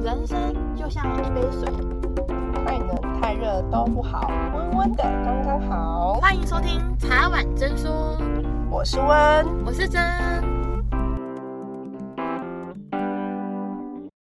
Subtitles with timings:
[0.00, 1.68] 人生就像一杯水，
[2.64, 6.14] 太冷太热都不好，温温的刚刚好。
[6.20, 8.16] 欢迎收听茶碗真说，
[8.70, 10.00] 我是温，我是真。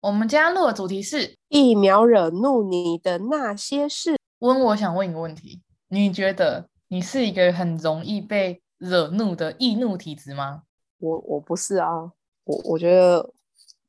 [0.00, 4.16] 我们今天录的主题是疫苗惹怒你的那些事。
[4.40, 10.62] 温，我想问一个问题，你觉得你是一个很容易被惹怒的易怒体质吗？
[10.98, 12.10] 我我不是啊，
[12.42, 13.30] 我我觉得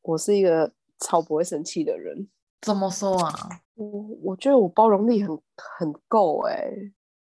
[0.04, 0.72] 我是一个。
[1.04, 2.28] 超不会生气的人，
[2.62, 3.50] 怎么说啊？
[3.76, 3.86] 我
[4.24, 6.64] 我觉得我包容力很很够哎。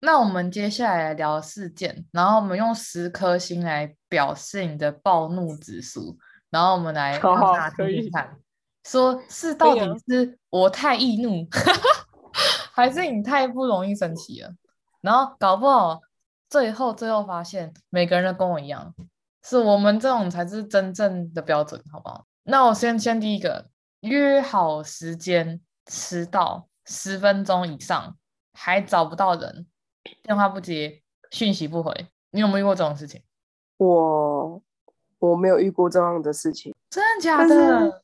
[0.01, 6.17] 那我们接下来来聊事件，然后我们用十颗星来表示你的暴怒指数，
[6.49, 8.37] 然后我们来让大家听听看，
[8.83, 11.47] 说是到底是我太易怒，
[12.73, 14.51] 还是你太不容易生气了？
[15.01, 16.01] 然后搞不好
[16.49, 18.93] 最后最后发现每个人都跟我一样，
[19.43, 22.25] 是我们这种才是真正的标准，好不好？
[22.43, 23.70] 那我先先第一个。
[24.01, 28.17] 约好时间迟到十分钟以上
[28.53, 29.67] 还找不到人，
[30.23, 33.21] 电话不接，讯息不回，你有没有遇过这种事情？
[33.77, 34.61] 我
[35.19, 38.03] 我没有遇过这样的事情，真的假的？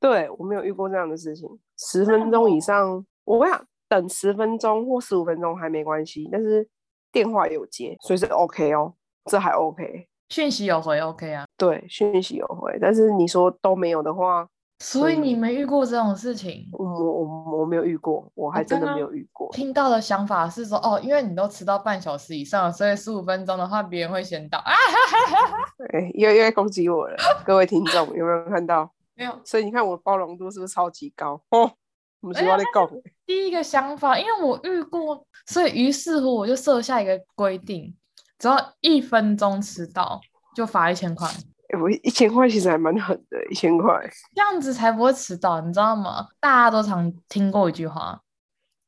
[0.00, 1.48] 对，我没有遇过这样的事情。
[1.76, 6.68] 十分钟以上，我想等十分钟或十五分钟还没关系，但是
[7.12, 8.94] 电话有接，所以是 OK 哦，
[9.26, 10.08] 这还 OK。
[10.30, 11.46] 讯息有回 OK 啊？
[11.56, 14.48] 对，讯息有回，但是你说都没有的话。
[14.80, 16.68] 所以你没遇过这种事情？
[16.72, 19.50] 我我我没有遇过，我还真的没有遇过。
[19.52, 24.58] 听到的想法是说，哦，因为你都迟到半小时以上，所以十五分钟的话，别人会先到。
[24.58, 25.64] 啊哈哈哈哈！
[25.90, 28.88] 对，又又攻击我了，各位听众有没有看到？
[29.14, 29.40] 没有。
[29.44, 31.42] 所以你看我包容度是不是超级高？
[31.50, 31.72] 哦，
[32.20, 32.88] 我们是要来讲。
[33.26, 37.96] 第一个想法，因为我遇过，所以于是乎我就设下一个规定，
[38.38, 40.20] 只要一分钟迟到
[40.54, 41.28] 就罚一千块。
[41.78, 43.92] 我一千块其实还蛮狠的，一千块
[44.34, 46.26] 这样子才不会迟到，你知道吗？
[46.40, 48.18] 大家都常听过一句话，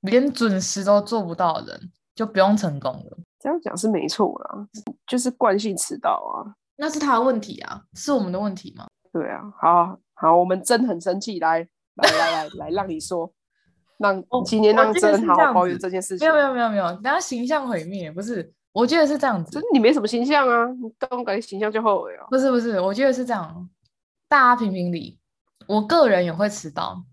[0.00, 3.18] 连准时都做不到的人就不用成功了。
[3.38, 4.66] 这样讲是没错啦，
[5.06, 8.86] 就是惯性迟到啊，那是他的问题啊，是我们的问题吗？
[9.12, 11.58] 对啊，好好，我们真很生气，来
[11.96, 13.30] 来来来来，让你说，
[13.98, 16.26] 让今天让真好好抱怨这件事情。
[16.26, 18.52] 没有没有没有没有，等下形象毁灭不是。
[18.72, 22.26] 我觉得是这样子，就是你没什么形象啊，你都感觉形象就后悔哦。
[22.31, 23.69] 不是不是，我觉得是这样，
[24.28, 25.19] 大家评评理。
[25.66, 27.04] 我个人也会迟到，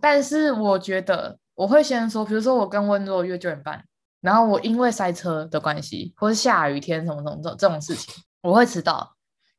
[0.00, 3.84] 但是我觉得我会先说，比如说我跟温若约九点半，
[4.20, 9.14] 然后我因为塞车的关系，或是下雨天什么什么这这种事情，我会迟到。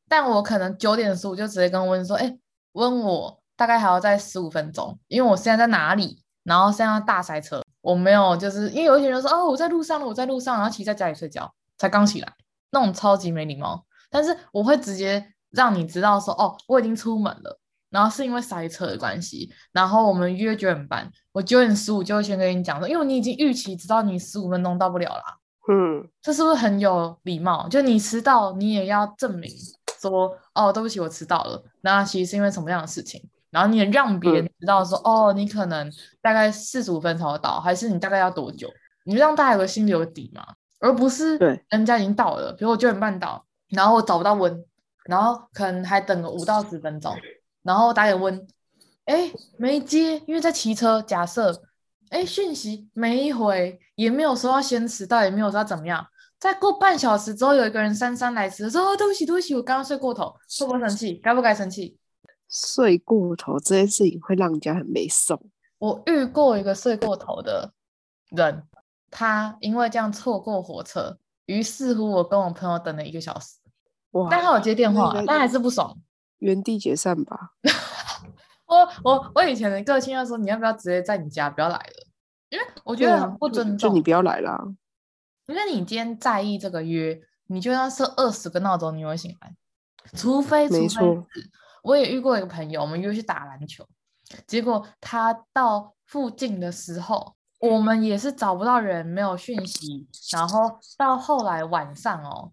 [0.08, 2.36] 但我可能九点十五就直接跟温说，哎，
[2.72, 7.62] 温我大概还要再十五分钟，因为我现在在哪里，然后现在大塞车。
[7.88, 12.30] 我没有，就是因为有一些人说哦，我在路上了，我在路上，然后其实在家里睡觉，才刚起来，
[12.70, 13.82] 那种超级没礼貌。
[14.10, 25.38] 但是我会直接让你知道说哦，我已经出门了，然后是因为塞车的关系，然后我们约九点半，我九点十五就会先跟你讲说，因为你已经预期知道你十五分钟到不了啦，
[25.70, 27.66] 嗯，这是不是很有礼貌？
[27.70, 29.50] 就你迟到，你也要证明
[29.98, 33.26] 说哦，对不起，我迟到了，那其实是因为什么样的事情？
[33.50, 38.68] 然后你也让别人知道说，嗯、哦，你可能大概四十五分才会到，还是你大概要多久？
[39.04, 40.44] 你让大家有个心里有底嘛，
[40.80, 41.38] 而不是
[41.70, 44.64] 人家已经到了，比如我九点半到，然后我找不到温，
[45.04, 47.14] 然后可能还等个五到十分钟，
[47.62, 48.46] 然后打给温，
[49.06, 51.00] 哎，没接，因为在骑车。
[51.00, 51.62] 假设，
[52.10, 56.06] 哎，讯息没回，也没有说要先迟到，也没有说要怎么样。
[56.38, 61.14] 再过半小时之后，有一个人姗姗来迟，说，哦，对不起，对不起，我刚刚睡过头，会不会生气？
[61.14, 61.98] 该不该生气？
[62.48, 65.40] 睡过头这件事情会让人家很没送。
[65.78, 67.72] 我遇过一个睡过头的
[68.30, 68.62] 人，
[69.10, 73.58] 他因为这样错过火车，于是乎我跟我朋友等了一个小时。
[74.12, 74.28] 哇！
[74.30, 75.96] 但他有接电话，那个、但还是不爽。
[76.38, 77.52] 原地解散吧。
[78.66, 82.06] 我我我以前的个性要说，你要不要直接在你家不要来了？
[82.48, 83.76] 因为我觉得很不尊重。
[83.76, 84.58] 就，就你不要来啦。
[85.46, 89.54] 因为你今天在意这个约，你就要设二十个闹钟，你会醒来。
[90.14, 90.98] 除非，除非是。
[91.88, 93.82] 我也遇过一个朋友，我们约去打篮球，
[94.46, 102.52] 结果他到附近的时候，我们也是找不到人，没有讯息，然后到后来晚上哦，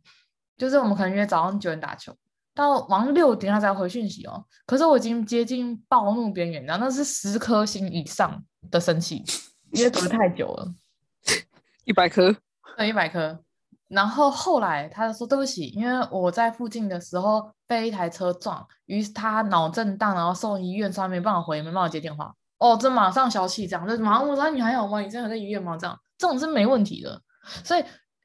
[0.55, 2.15] 就是我们可能约早上九点打球，
[2.53, 9.21] 到晚上六点他才回讯息哦，可是我已经接近暴怒边缘，然后那是十颗星以上的生气，
[9.73, 10.73] 因为隔太久了，
[11.83, 12.33] 一百颗，
[12.77, 13.44] 对，一百颗。
[13.87, 22.33] 然后后来他就说对不起，因为我在附近的时候被一台车撞，于是他脑震荡，然后送医院，上没办法回，没办法接电话。
[22.57, 24.99] 哦，这马上消气，这样就马上我说你还好吗？
[25.01, 25.77] 你现在还在医院吗？
[25.77, 27.21] 这样这种是没问题的。
[27.63, 27.83] 所以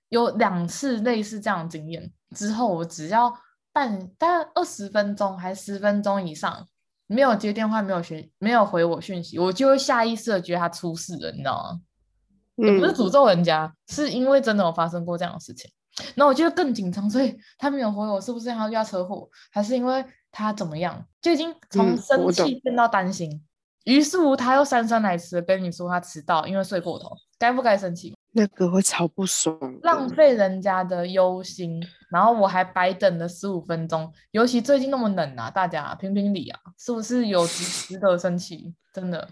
[0.08, 3.30] 有两次类似这样的经验之后，我只要
[3.72, 6.66] 半大概二十分钟还十分钟以上，
[7.06, 11.80] 没有接电话，没有讯，没有回我讯息，我就会下意识的觉得他出事了，你知道吗？
[12.60, 15.70] 也不是诅咒人家，是因为真的有发生过这样的事情。
[16.14, 21.04] 那我觉得更紧张， 所以他没有回我，是不是他遇到车祸，还是因为他怎么样？
[21.20, 23.42] 就已经从生气变到担心。
[23.84, 28.14] 于是乎，他又姗姗来迟跟你说他迟到，因为睡过头，该不该生气？
[28.32, 34.12] 那个会超不爽，浪费人家的忧心，然后我还白等了十五分钟。
[34.30, 38.72] 尤其最近那么冷啊，大家评评理啊，是不是有值值得生气？
[38.92, 39.28] 真的。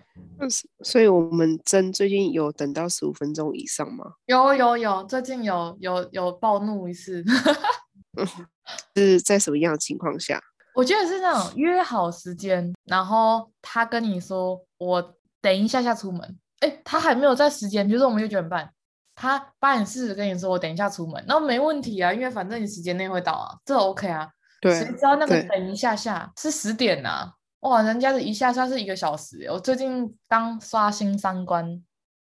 [0.84, 4.04] 所以我们真最近有等到十五分钟以上吗？
[4.26, 7.24] 有有有，最近有有有暴怒一次。
[8.94, 10.40] 是在什么样的情况下？
[10.74, 18.72] 我觉得是那种约好时间，然后他跟你说我等一下下出门，哎，他还没有在时间，比如说我们就九点半。
[19.20, 24.28] 他八点四十跟你说，我等一下出门，那没问题啊，因为反正你时间内会到啊，这 OK 啊。
[24.60, 24.72] 对。
[24.72, 27.32] 谁知道那个等一下下是十点啊？
[27.60, 29.46] 哇，人家的一下下是一个小时。
[29.50, 31.82] 我最近刚刷新三观，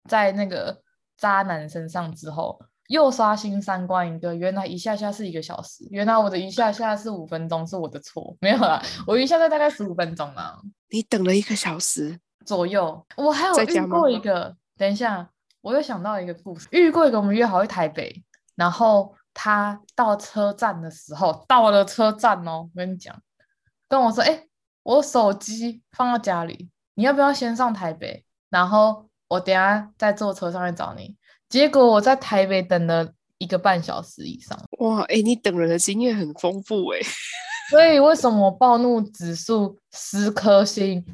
[0.08, 0.80] 在那个
[1.16, 10.58] 渣男身上之后，又刷新三观一个，原来一下下是一个小时，原来我的一下下是五分钟，是我的错，没有啦，我一下下大概十五分钟啊。
[10.90, 15.30] 你等了一个小时左右，我还有遇过一个，等一下。
[15.60, 18.22] 我又想到一个故事，遇过一个我们约好去台北，
[18.54, 23.18] 然后他到车站的时候，到了车站哦，我跟你讲，
[23.88, 24.46] 跟我说，哎，
[24.84, 28.24] 我手机放到家里，你要不要先上台北？
[28.48, 31.16] 然后我等下再坐车上来找你。
[31.48, 34.56] 结果我在台北等了一个半小时以上。
[34.78, 37.00] 哇，哎，你等人的经验很丰富哎。
[37.70, 41.04] 所以为什么暴怒指数十颗星？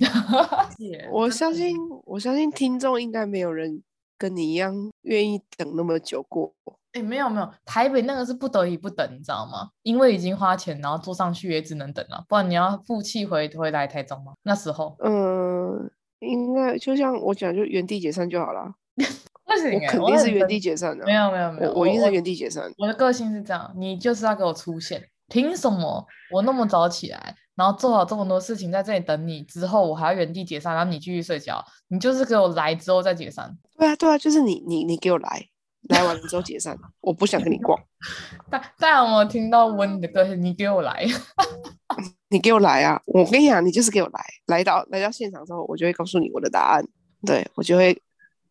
[1.11, 1.75] 我相信，
[2.05, 3.83] 我相信听众应该没有人。
[4.19, 6.53] 跟你一样愿意等那么久过？
[6.93, 9.69] 哎，没有没有，台北那个是不得已不等，你知道吗？
[9.83, 14.33] 因为已经花钱，然后坐上去也只能等了，不然你要负气回回来台中吗？
[14.43, 15.91] 那时候，嗯，
[16.21, 18.73] 应该就像我讲，就原地解散就好了。
[18.97, 21.05] 不行，我肯定是原地解散的。
[21.05, 22.73] 没有没有没有，我一定是原地解散。
[22.79, 25.03] 我的个性是这样，你就是要给我出现。
[25.29, 27.35] 凭什么我那么早起来？
[27.57, 31.65] 然后做好这么多事情，在这里等你之后，我还要原地解散，然后你继续睡觉。
[31.89, 33.57] 你就是给我来之后再解散。
[33.77, 35.47] 对啊，对啊，就是你，你，你给我来，
[35.89, 36.77] 来完了之后解散。
[37.01, 37.79] 我不想跟你逛。
[38.51, 40.25] 但但我听到温你的歌？
[40.35, 41.07] 你给我来，
[42.31, 43.01] 你给我来啊！
[43.07, 44.25] 我跟你讲，你就是给我来。
[44.47, 46.85] 来到来到现场之后，我就会告诉你我的答案。
[47.27, 48.01] 对，我就会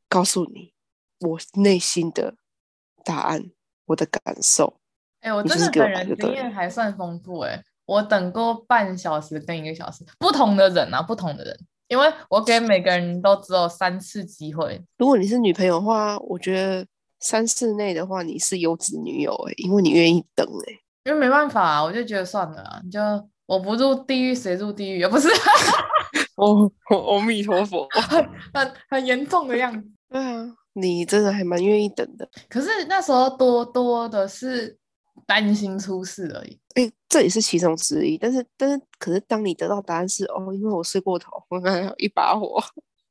[0.08, 0.74] 告诉你
[1.22, 2.36] 我内心的
[3.04, 3.44] 答案，
[3.86, 4.80] 我的感受。
[5.22, 7.62] 哎、欸，我真的本人经验还算丰富哎。
[7.86, 14.80] 我等过半小时跟一个小时，不同的人啊，不同的人，因为我给每个人都只有三次机会。
[15.00, 16.86] 如果你是女朋友的话，我觉得
[17.20, 20.74] 三次内的话，你是优质女友哎，因为你愿意等哎。
[21.06, 23.00] 因为没办法啊，我就觉得算了啊，就
[23.46, 25.02] 我不入地狱谁入地狱？
[25.04, 25.28] 啊不是。
[26.36, 28.24] 哦，阿弥陀佛， 很
[28.54, 29.88] 很很严重的样子。
[30.10, 32.30] 对啊，你真的还蛮愿意等的。
[32.50, 34.78] 可是那时候多多的是。
[35.28, 38.18] 担心出事而已，哎、欸，这也是其中之一。
[38.18, 42.60] 但是，但是，可是当你得到答案是哦，因为我睡过头，我还有一把火。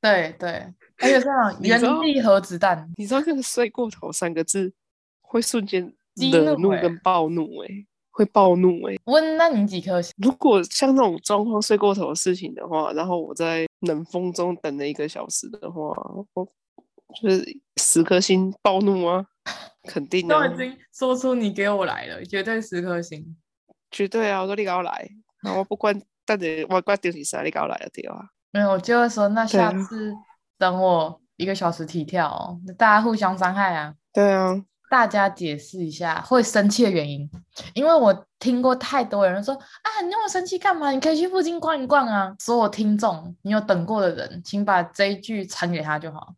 [0.01, 0.51] 对对，
[0.99, 4.73] 而且这样原地核子弹，你知道那个“睡过头”三个字
[5.21, 9.01] 会瞬间惹怒跟暴怒、欸，哎，会暴怒、欸，哎。
[9.05, 10.13] 问那你几颗星？
[10.19, 15.95] 如果像那种状况睡过头的事情的话，然后我在冷风中等了一个小时的话，
[16.35, 16.49] 我
[17.21, 17.45] 就是
[17.77, 19.27] 十颗星暴怒啊。
[19.85, 23.35] 肯定的，都已经说出你给我来了，绝对十颗星，
[23.91, 24.43] 绝对啊！
[24.43, 25.09] 我说你给我来，
[25.43, 28.29] 那我不管，但是我管丢你啥，你给我来了对吧？
[28.51, 30.15] 没有，我就会说，那下次
[30.57, 33.95] 等我一个小时体跳哦，大家互相伤害啊。
[34.13, 34.55] 对啊，
[34.91, 37.31] 大家解释一下会生气的原因，
[37.75, 40.91] 因为我听过太多人说啊，你那么生气干嘛？
[40.91, 42.35] 你可以去附近逛一逛啊。
[42.39, 46.35] 所有听众，你有等过的人，请把这一句传给他就好。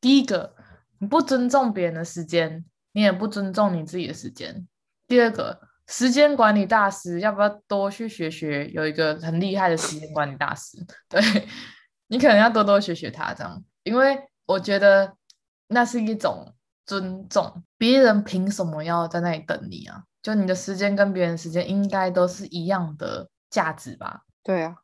[0.00, 0.54] 第一个，
[0.98, 2.64] 你不尊重别人的时间。
[2.92, 4.66] 你也不尊重你自己的时间。
[5.06, 8.68] 第二个，时间管理大师要不要多去学学？
[8.68, 10.78] 有一个很厉害的时间管理大师，
[11.08, 11.20] 对，
[12.08, 15.14] 你可能要多多学学他这样，因为我觉得
[15.68, 16.54] 那是一种
[16.84, 17.64] 尊重。
[17.78, 20.04] 别人凭什么要在那里等你啊？
[20.22, 24.22] 就你的时间跟别人时间应该都是一样的价值吧？
[24.42, 24.76] 对啊。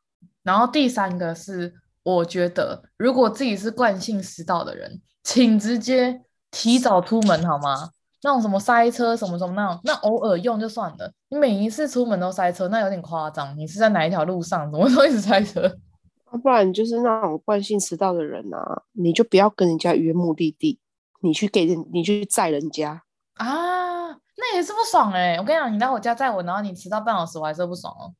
[0.42, 7.90] 然后第三个是，我觉得如果自己是惯性迟到的人，请直接提早出门好吗？
[8.24, 11.12] 那种什么塞车什么什么那种，那偶尔用就算了。
[11.28, 13.56] 你每一次出门都塞车，那有点夸张。
[13.56, 15.70] 你是在哪一条路上，怎么都一直塞车？
[16.42, 20.80] 不然就是那种惯性迟到的人啊，你就不要跟人家约目的地，
[21.20, 23.04] 你去给人，你去载人家
[23.34, 25.38] 啊，那也是不爽哎、欸。
[25.38, 28.12] 我跟你讲，你来我家载我，然后你迟到半小时，我还是不爽哦。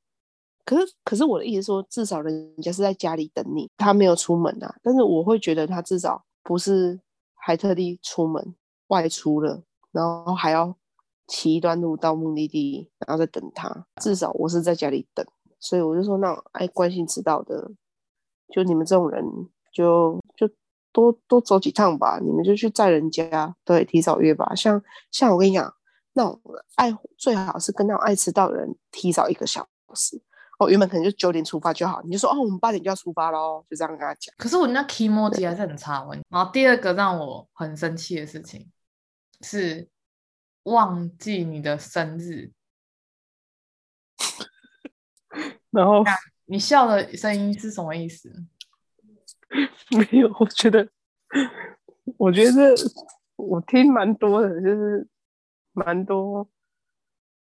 [0.64, 4.74] 可是可是我的意思说，至少人家是在家里等你，他没有出门啊。
[4.82, 7.00] 但是我会觉得他至少不是
[7.34, 8.54] 还特地出门
[8.88, 9.60] 外出了，
[9.94, 10.76] 然后还要
[11.28, 13.86] 骑一段路到目的地，然后再等他。
[14.02, 15.24] 至少我是在家里等，
[15.60, 17.70] 所以我就说，那爱关心迟到的，
[18.52, 19.24] 就你们这种人
[19.72, 20.54] 就，就就
[20.92, 22.18] 多多走几趟吧。
[22.20, 24.54] 你们就去载人家，对，提早约吧。
[24.54, 25.72] 像像我跟你讲，
[26.12, 26.40] 那种
[26.74, 30.20] 爱最好是跟那种爱迟到的人提早一个小时。
[30.60, 34.32] 哦，原本可能就九点出发就好，你就说哦，我们八点就要出发喽，就这样跟他讲。
[34.38, 36.06] 可是我那 kimoji 还是很差。
[36.28, 38.64] 然后第二个让我很生气的事情
[39.42, 39.88] 是
[40.64, 42.52] 忘记你的生日。
[45.70, 46.04] 然后
[46.46, 48.32] 你笑的声音是什么意思？
[49.90, 50.88] 没有，我觉得，
[52.16, 52.74] 我觉得
[53.36, 55.06] 我听蛮多的，就是
[55.72, 56.48] 蛮多，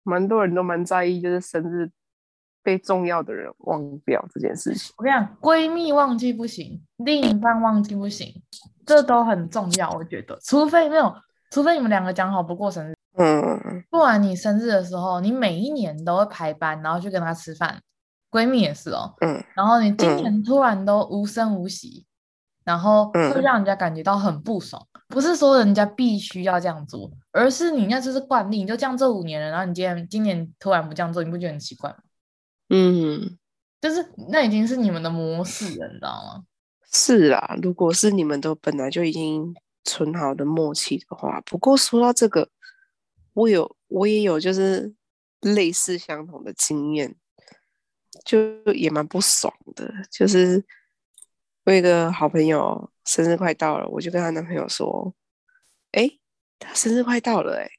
[0.03, 1.91] 蛮多人都蛮在意，就是生日。
[2.63, 8.41] 被重要的人忘掉这件事情，我跟你讲，闺蜜忘记不行，另一半忘记不行，
[8.83, 9.87] 这都很重要。
[9.91, 11.15] 我觉得，除非没有，
[11.51, 17.81] 除非你们两个讲好不过生日，嗯，不然你生日的时候，你每一年都会排班，然后去跟他吃饭，
[18.29, 22.07] 闺蜜也是哦，嗯，然后你今年突然都无声无息，嗯、
[22.65, 24.85] 然后会让人家感觉到很不爽。
[25.07, 31.97] 不是说人家必须要这样做，而是你那就是惯例，你就这样做五年了，然后你今年今年突然不这样做，你不觉得很奇怪吗？
[32.69, 33.37] 嗯，
[33.79, 36.43] 就是那已经是你们的模式了，你知道吗？
[36.91, 39.53] 是啊，如果是你们都本来就已经
[39.85, 41.39] 存好的默契的话。
[41.45, 42.49] 不过说到这个，
[43.33, 44.93] 我有我也有就是
[45.39, 47.15] 类似相同的经验，
[48.25, 49.89] 就也蛮不爽的。
[50.11, 50.65] 就是
[51.63, 55.13] 我有一个好朋友生日快到了，我就跟她男朋友说
[55.93, 56.09] ：“哎，
[56.59, 57.69] 她生日快到了，哎，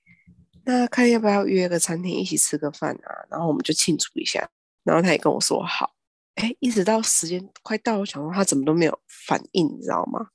[0.65, 3.27] 那看要不要约个餐厅一起吃个饭啊？
[3.29, 4.49] 然后我们就庆祝一下。”
[4.85, 5.97] 然后他也跟我说好，
[6.37, 10.31] 哎，一直到时间快到，我想说他怎么都没有反应，你知道吗？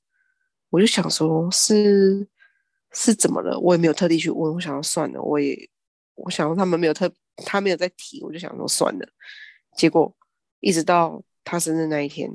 [0.72, 2.26] 我就想说是
[2.92, 5.68] 是怎么了，我也没有特地去问，我想要算了，我也
[6.14, 9.06] 我想说他们没有特他没有在提，我就想说算了。
[9.76, 10.10] 结果
[10.60, 12.34] 一直到他生日那一天，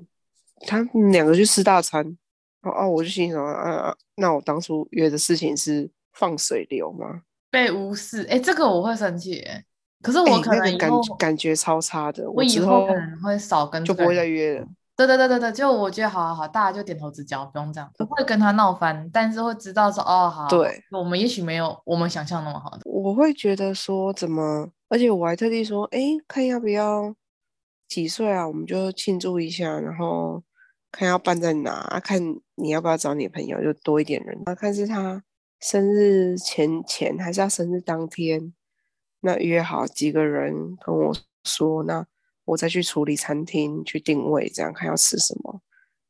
[0.67, 2.15] 他们两个去吃大餐，
[2.62, 7.24] 哦哦，我就心想啊，那我当初约的事情是放水流吗？
[7.50, 9.63] 被无视，哎，这个我会生气，哎。
[10.03, 14.67] 可是我可能、欸那个、感感觉超差的，我以后可能会少跟就不会再约了。
[14.97, 22.81] 对对对对对，就我觉得好好好，大家就点头之交，不用这样，不会跟他闹翻，但是会知道说哦好，对，我们也许没有我们想象那么好的。
[22.85, 27.13] 我会觉得说怎么，而且我还特地说，哎，看要不要
[27.87, 30.43] 几岁啊，我们就庆祝一下，然后
[30.91, 32.19] 看要办在哪，看
[32.55, 35.23] 你要不要找你的朋友，就多一点人，看是他
[35.59, 38.51] 生日前前还是他生日当天。
[39.19, 42.05] 那约好几个人跟我说，那
[42.47, 45.61] 我再去处理餐厅去定位，这样看要吃什么，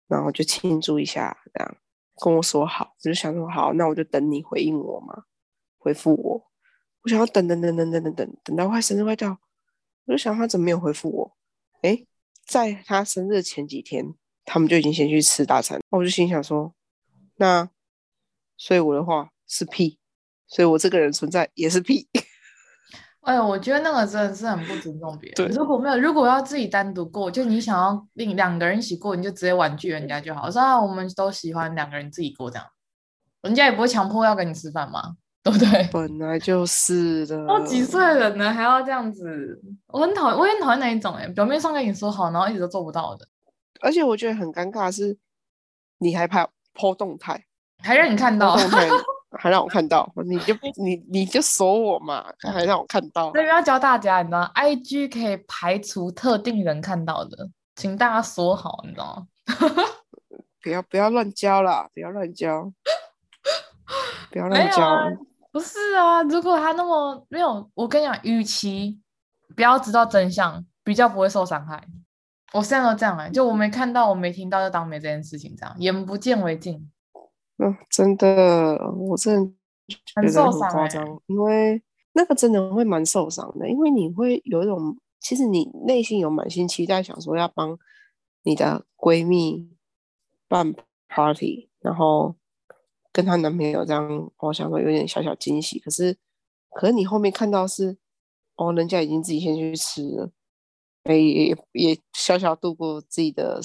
[0.07, 1.77] 然后就庆祝一下，这样
[2.21, 5.23] 跟我说好，我就想说好，那我就等你回应我嘛，
[5.79, 6.51] 回复我。
[7.01, 9.39] 我想要等等等等等等等，等到快生日快到，
[10.05, 11.37] 我就想他怎么没有回复我？
[11.81, 12.05] 诶，
[12.45, 14.13] 在他生日前几天，
[14.45, 16.75] 他们就已经先去吃大餐，那我就心想说，
[17.37, 17.67] 那
[18.57, 19.97] 所以我的话是屁，
[20.45, 22.07] 所以我这个人存在也是屁。
[23.21, 25.49] 哎呦，我觉得那个真的是很不尊重别人。
[25.51, 30.45] 如果没有，如果要自己单独过，就你想要另两个人一起过，你就直接婉拒人家就好。
[30.45, 32.65] 我说啊，我们都喜欢两个人自己过这样，
[33.41, 35.87] 人家也不会强迫要跟你吃饭嘛，对不对？
[35.91, 37.45] 本来就是的。
[37.45, 39.61] 都几岁人了呢，还要这样子？
[39.87, 43.27] 我很讨厌，我也很讨厌那一种哎，表面上跟你说好，然后一直都做不到的。
[43.81, 45.17] 而且我觉得很尴尬的是，
[45.97, 47.43] 你还拍 po 动态，
[47.83, 48.55] 还让你看到。
[49.37, 53.31] 还让我看到，你就你你就锁我嘛，还让我看到。
[53.31, 59.27] 所以要教大家，你知道，IG 可以排除特定人看到的，请大家锁好，你知道吗？
[60.61, 62.71] 不要不要乱教啦，不要乱教，
[64.31, 64.85] 不要乱教。
[64.85, 65.07] 啊。
[65.49, 68.99] 不是啊，如果他那么没有，我跟你讲，与其
[69.55, 71.83] 不要知道真相，比较不会受伤害。
[72.53, 76.91] 我现在都这样哎，就我没看到，我没听到，就当没这件事情，这样眼不见为净。
[77.57, 79.51] 嗯，真的，我真的
[79.87, 81.81] 觉得很夸张，欸，因为
[82.13, 87.77] 那个真的会蛮受伤的，因为你会有一种，其实你内心有满心期待，想说要帮
[88.43, 89.69] 你的闺蜜
[90.47, 90.75] 办
[91.07, 92.35] party，然后
[93.11, 96.15] 跟她男朋友这样，我想说有点小小惊喜，可是，
[96.71, 97.97] 可是你后面看到是，
[98.55, 100.31] 哦，人家已经自己先去吃了，
[101.05, 103.59] 也也也小小度过自己的。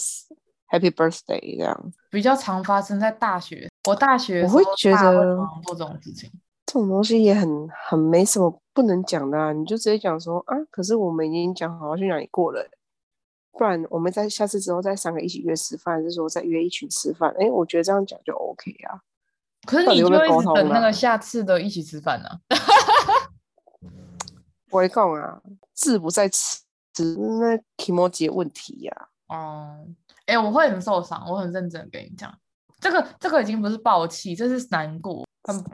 [0.73, 3.69] Happy birthday，这样比较常发生在大学。
[3.85, 6.31] 我大学我会觉得做这种事情，
[6.67, 12.71] 这种东西也很很没什么不能讲的啊，你就直接讲说啊，可是我们已经讲好要去哪里过了，
[13.53, 17.35] 不然我们在下次之后再三个一起约吃饭，还是说再约一群吃饭？
[17.39, 19.01] 哎，我觉得这样讲就 OK 啊。
[19.67, 22.29] 可是你就会一直等那个下次的一起吃饭呢？
[24.71, 25.43] 我会讲啊，
[25.75, 26.65] 志不在此，
[27.41, 29.37] 那提摩杰问题呀、啊。
[29.37, 29.87] 哦，
[30.27, 32.33] 哎，我会很受伤，我很认真跟你讲，
[32.83, 35.25] 这个这个已经不是暴气，这是难过。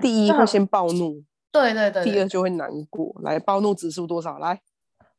[0.01, 3.13] 第一会先暴怒，对对对，第二就会难过。
[3.23, 4.39] 来，暴怒指数多少？
[4.39, 4.61] 来，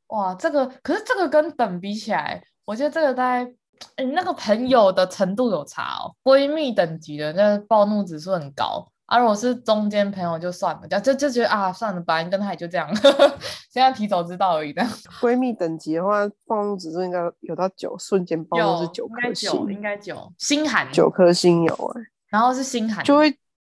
[0.07, 3.51] 哇，这个可是这个跟等比起来，我觉得这个大概。
[3.95, 12.87] 你，那个朋友的程度有差哦，闺蜜等级的那个暴怒指数很高，而、啊、如果是中间朋友就算了，就就觉得啊算了吧，你跟他也就这样，
[13.71, 14.71] 现在提早知道而已。
[14.71, 14.89] 这样。
[15.19, 20.87] 闺蜜等级的话，暴怒指数应该有到九，瞬间暴怒是九颗星，应该九，心寒。
[20.91, 23.35] 九颗星有哎，然后是心寒，就会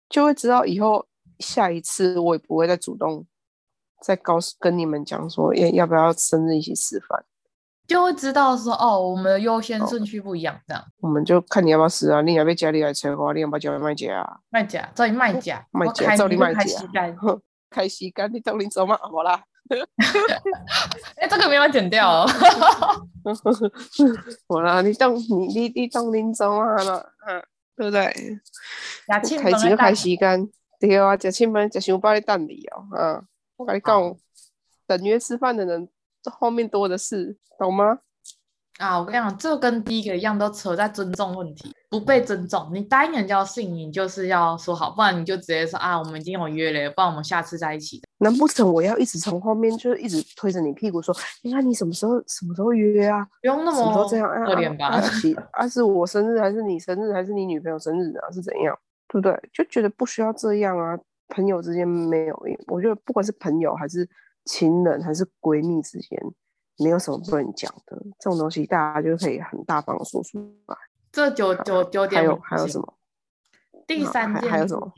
[0.09, 1.05] 就会知道以后
[1.37, 3.23] 下一次我也不会再主动
[4.01, 7.23] 再告诉跟你们讲说，要要不要生日一起吃饭。
[7.89, 14.37] 就会知道说哦，我们的优先顺序不一样，这样我们就看你要不要吃啊，你要不要家里来吃的话，你要不要叫卖家啊？
[14.51, 16.61] 卖家，找你卖家，卖家，找你卖家，
[17.71, 18.95] 开西干，你到你走吗？
[19.01, 19.41] 好啦
[21.17, 22.27] 哎，这个没有剪掉哦。
[24.47, 26.75] 好啦，你当你你你懂你走吗？
[27.27, 27.43] 嗯，
[27.75, 28.39] 对不对？
[29.07, 33.25] 开几个开时间，对啊，吃亲们吃上饱的等你哦，嗯，
[33.57, 34.15] 我跟你讲，
[34.85, 35.89] 等约吃饭的人。
[36.21, 37.99] 这后面多的是，懂吗？
[38.77, 42.69] 啊，我跟你讲，这跟第一个一样，都扯在尊重问题，不被尊重。
[42.73, 48.01] 你答应人家的信，你就是要说好，不然你就直接说啊，我们已经有约了，不然我们下次在一起。
[48.19, 53.27] 难不成我要一直从后面，就是一直推着你屁股说，你看你什么时候什么时候约啊？
[53.41, 54.87] 不用那么这样可怜吧？
[54.87, 55.03] 啊，
[55.51, 58.31] 啊，是我生日还是你生日还是你女朋友生日啊？
[58.31, 58.73] 是怎样？
[59.09, 59.37] 对不对？
[59.51, 60.97] 就觉得不需要这样啊，
[61.27, 64.09] 朋友之间没有，我觉得不管是朋友还是。
[64.45, 66.19] 情人还是闺蜜之间，
[66.77, 70.75] 没有什么不能讲的，这种东西大家就可以很大方的说出来。
[71.11, 72.97] 这九九九点，还有还有什么？
[73.87, 74.91] 第三件还有什么？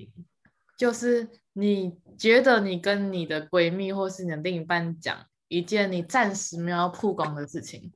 [0.78, 5.16] 就是你觉得你跟你的闺蜜或是你的另一半讲
[5.48, 7.92] 一件你暂时没有要曝光的事情，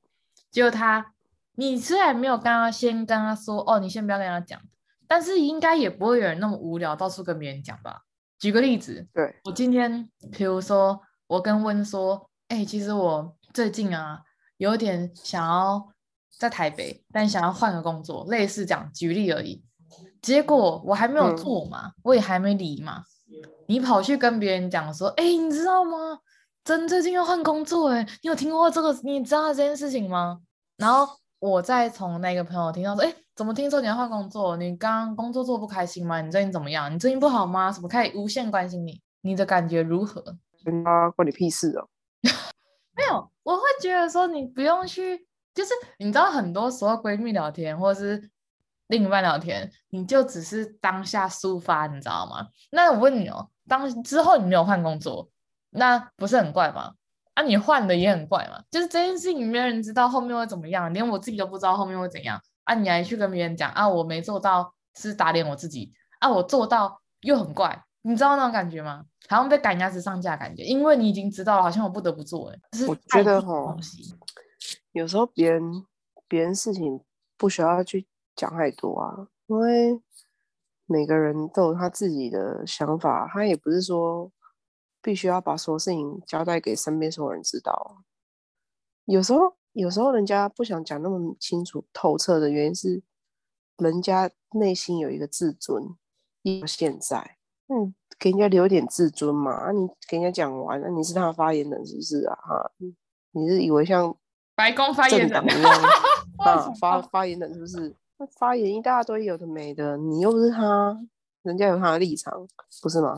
[0.49, 1.13] 结果他，
[1.55, 4.59] 你虽然没有跟他先跟他说，哦，你先不要跟他讲，
[5.07, 8.03] 但是应该也不会有人那么无聊到处跟别人讲吧？
[8.39, 11.01] 举个例子，对，我今天，比如说。
[11.27, 14.21] 我跟温说，哎、欸，其实我最近啊，
[14.57, 15.89] 有点想要
[16.37, 19.63] 在台北，但想要换个工作，类似这样举例而已。
[20.21, 23.03] 结果我还没有做嘛，嗯、我也还没离嘛，
[23.67, 26.19] 你跑去跟别人讲说，哎、欸，你知道吗？
[26.63, 28.91] 真最近要换工作，哎，你有听过这个？
[29.03, 30.39] 你知道这件事情吗？
[30.77, 31.07] 然后
[31.39, 34.57] 我再从那个朋友听到说，哎、欸，怎么听说你要换工作？
[34.57, 36.21] 你刚刚工作做不开心吗？
[36.21, 36.93] 你最近怎么样？
[36.93, 37.71] 你最近不好吗？
[37.71, 39.01] 什么可以无限关心你？
[39.21, 40.37] 你的感觉如何？
[40.65, 41.87] 跟他关你屁事哦！
[42.97, 48.29] 没有，我会觉得说你不用去，就是你知道很多时候闺蜜聊天或者是
[48.87, 52.47] 另一半聊天，你就只是当下抒发，你知道吗？
[52.71, 55.29] 那我问你哦，当之后你没有换工作，
[55.69, 56.93] 那不是很怪吗？
[57.35, 62.73] 啊，你换的也很怪嘛，就是这件事情没人知道后面会怎么样，连我自己都不知道后面会怎样啊！
[62.73, 67.84] 你还去跟别人讲啊，我没做到是打脸我自己啊，我做到又很怪。
[68.07, 69.03] 你知道那种感觉吗？
[69.27, 72.51] 好像被赶鸭子上架的感觉，因为你已经知道了，好像我不得不做。
[72.51, 73.75] 哎，我觉得哈，
[74.91, 75.83] 有时候别人
[76.27, 77.01] 别人事情
[77.35, 79.99] 不需要去讲太多啊，因为
[80.85, 84.31] 每个人都有他自己的想法，他也不是说
[85.01, 88.03] 必须要把所有事情交代给身边所有人知道。
[89.05, 93.01] 有时候，有时候人家不想讲那么清楚透彻的原因是，
[93.77, 95.97] 人家内心有一个自尊，
[96.43, 97.37] 一现在。
[97.67, 99.51] 嗯，给人家留点自尊嘛。
[99.51, 102.35] 啊，你给人家讲完，那、啊、你是他的发言人是不是啊？
[102.35, 102.71] 哈，
[103.31, 104.15] 你是以为像
[104.55, 105.73] 白宫发言人一样
[106.39, 106.71] 啊？
[106.79, 107.95] 发发言人是不是？
[108.37, 110.97] 发言一大堆有的没的，你又不是他，
[111.43, 112.31] 人家有他的立场，
[112.81, 113.17] 不是吗？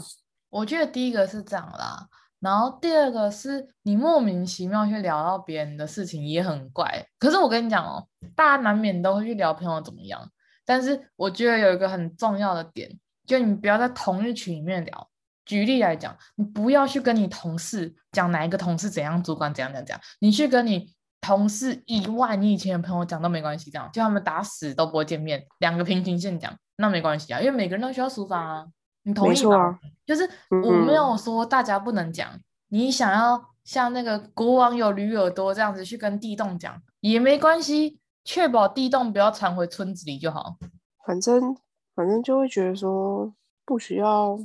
[0.49, 2.07] 我觉得第一个是这样啦，
[2.39, 7.05] 然后第二个是你莫名其妙去聊到别人的事情也很怪。
[7.19, 10.31] 可是我跟你讲哦，大家难免都会去聊朋友怎么样，
[10.65, 12.97] 但是我觉得有一个很重要的点。
[13.27, 15.09] 就你不要在同一群里面聊。
[15.45, 20.01] 举例来讲，你不要去跟你同事讲哪一个同事怎样，主管怎样怎样怎样。
[20.19, 28.65] 你去跟你同事以外你以前的朋友讲都没关系，这样就他们打死都不会见面，两个平行线讲那没关系啊，因为每个人都需要抒发啊。
[29.03, 29.55] 你同意吗？
[29.55, 30.29] 啊、就是
[30.65, 40.57] 我没有说大家不能讲，嗯、你想要像那个国王有驴耳朵这样子去跟地洞讲也没关系，确保地洞不要传回村子里就好。
[41.05, 41.55] 反正。
[41.97, 43.33] 反正就会觉得说，
[43.65, 44.37] 不需要，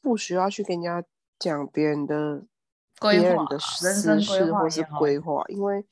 [0.00, 1.04] 不需要去跟人家
[1.36, 2.44] 讲别人的
[3.00, 5.84] 规划、别人的私事或是规划，因为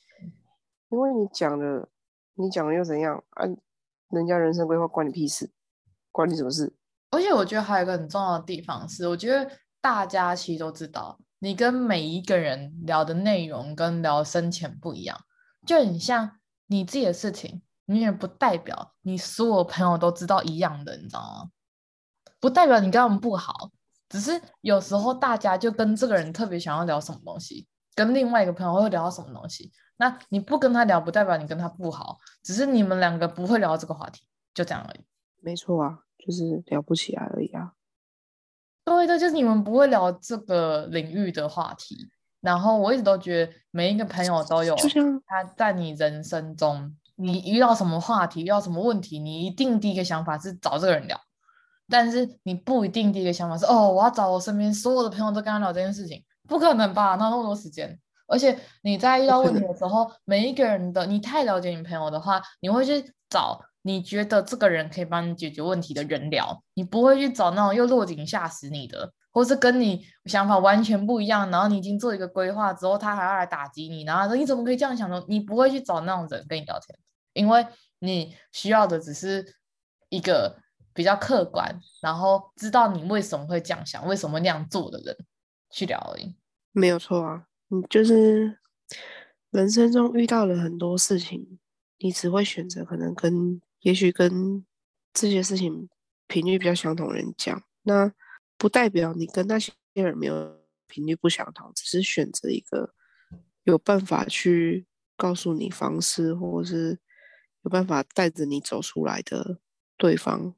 [0.90, 1.88] 因为你讲的，
[2.34, 3.24] 你讲的又怎样？
[3.30, 3.44] 啊，
[4.10, 5.50] 人家人生规划关你屁事，
[6.12, 6.72] 关你什么事？
[7.10, 15.18] 而且我觉得还有一个很重要的地方是，我觉得大家其实都知道，你跟每一个人聊的内容跟聊深浅不一样，
[15.66, 21.50] 就很像你自己的事情，你也不代表你所有朋友都知道一样的，你知道吗？
[22.38, 23.70] 不代表你跟他们不好，
[24.08, 34.22] 只是有时候大家就跟这个人特别想要聊什么东西，跟另外一个朋友会聊到什么东西，那你不跟他聊，不代表你跟他不好，只是你们两个不会聊这个话题，
[34.54, 35.00] 就这样而已。
[35.42, 35.98] 没错啊。
[36.22, 37.72] 就是聊不起来而已啊。
[38.84, 42.10] 对对，就是你们不会聊这个领域的话题。
[42.42, 51.20] 然后我一直都觉得每一个朋友都有，就像他在你人生中，你遇到什么话题，遇到什么问题，你一定第一个想法是找这个人聊。
[51.88, 57.16] 但是你不一定第一个想法是哦，我要找我身边所有的朋友都跟他聊这件事情，不可能吧？
[57.16, 57.98] 哪有那么多时间？
[58.26, 63.60] 而且你在遇到问题的时候，每一个人的你太了解你朋友的话，你会去找。
[63.82, 75.24] 你觉得这个人可以帮你解决问题的人聊，你不会去找那种又落井下石你的，或是跟你想法完全不一样，然后你已经做一个规划之后，他还要来打击你，然后说你怎么可以这样想呢？
[75.26, 76.94] 你不会去找那种人跟你聊天，
[77.40, 77.66] 因为
[78.00, 79.56] 你需要的只是
[80.10, 80.60] 一个
[80.92, 85.16] 比较客观，然后知道你为什么会这样想，为什么那样做的人
[85.72, 86.36] 去聊而已。
[86.72, 88.58] 没有错啊，你就是
[89.50, 91.58] 人生中遇到了很多事情，
[91.98, 93.60] 你只会选择可能跟。
[93.82, 94.62] 也许跟
[95.14, 95.88] 这些事情
[96.26, 98.12] 频率比较相同的人讲，那
[98.58, 100.54] 不代表你跟那些人没有
[100.86, 102.92] 频率不相同，只是选择一个
[103.62, 107.00] 有办法去告诉你方式，或者是
[107.62, 109.58] 有办法带着你走出来的
[109.96, 110.54] 对方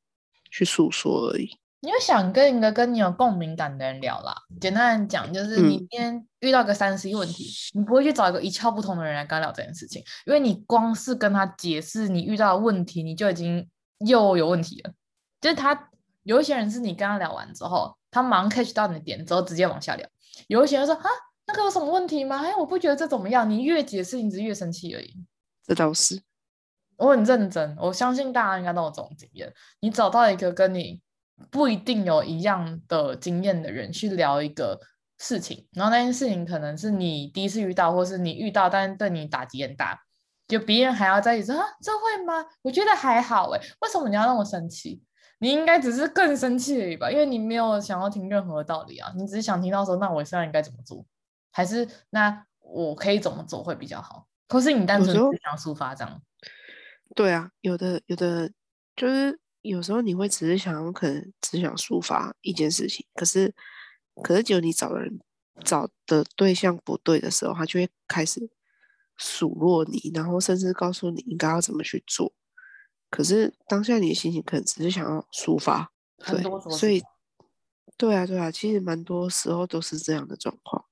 [0.51, 1.59] 去诉说而已。
[1.81, 4.33] 你就想跟一个跟你有共鸣感的人聊啦。
[4.61, 13.69] 简单讲，就是你今天遇到个三 C 问题，嗯，你不会去找一个一窍不通的人来跟他聊这件事情，因为你光是跟他解释你遇到的问题，你就已经
[14.07, 14.93] 又有问题了。
[15.41, 15.91] 就是他
[16.23, 20.07] 有一些人是你跟他聊完之后，他马上 catch 到你的点之后直接往下聊；
[20.47, 21.05] 有一些人说啊，
[21.49, 22.39] 那个有什么问题吗？
[22.39, 23.51] 哎，我不觉得这怎么样。
[23.51, 25.13] 你越解释，你只是越生气而已。
[25.67, 26.23] 这倒是，
[26.97, 29.53] 我很认真，我相信大家应该都有这种经验。
[29.81, 31.01] 你找到一个跟你。
[31.51, 34.79] 不一定有一样的经验的人去聊一个
[35.19, 39.99] 事情，然后那件事情可能是你第一次遇到，或是你遇到，但是对你打击很大，
[40.47, 42.47] 就别人还要在一起说啊，这会吗？
[42.63, 45.03] 我觉得还好诶，为什么你要那么生气？
[45.41, 51.05] 你应该只是更生气而已吧，因为你没有想要听任何的道理啊，你只是想听到说，那我现在应该怎么做，
[51.51, 54.29] 还是那我可以怎么做会比较好？
[54.47, 56.23] 可是你单纯只想抒发这样？
[57.15, 58.53] 对啊，有的有的
[58.97, 59.39] 就是。
[59.63, 63.55] 有时候你会只是想，可能只想抒发一件事情，可是，
[64.21, 65.21] 可是只有你找的人
[65.65, 68.51] 找的对象不对的时候，他就会开始
[69.17, 72.33] 数落你，然后甚至告诉你应该要怎么去做。
[73.09, 75.93] 可是当下你的心情可能只是想要抒发，
[76.27, 76.43] 对，
[76.77, 77.01] 所以，
[77.97, 80.87] 对啊，对啊，其实蛮多时候都是这样的状况。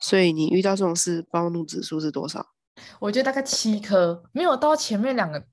[0.00, 2.53] 所以你遇到这种事，暴怒指数是多少？
[2.98, 5.44] 我觉得大概七颗，没有到前面两个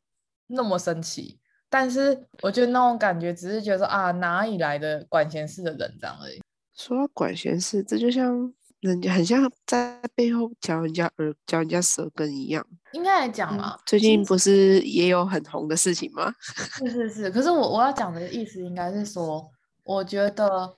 [0.48, 1.40] 那么神奇。
[1.70, 6.42] 但是我觉得那种感觉只是觉得啊，哪里来的管闲事的人这样而已。
[6.76, 12.66] 说到管闲事，这就像人家很像在背后嚼人家耳、嚼人家舌根一样。
[12.92, 16.34] 应该来讲嘛、嗯，最近不是也有很红的事情吗？
[16.80, 17.32] 是是是。
[17.32, 19.50] 可是我我要讲的意思应该是说，
[19.86, 20.76] 我觉得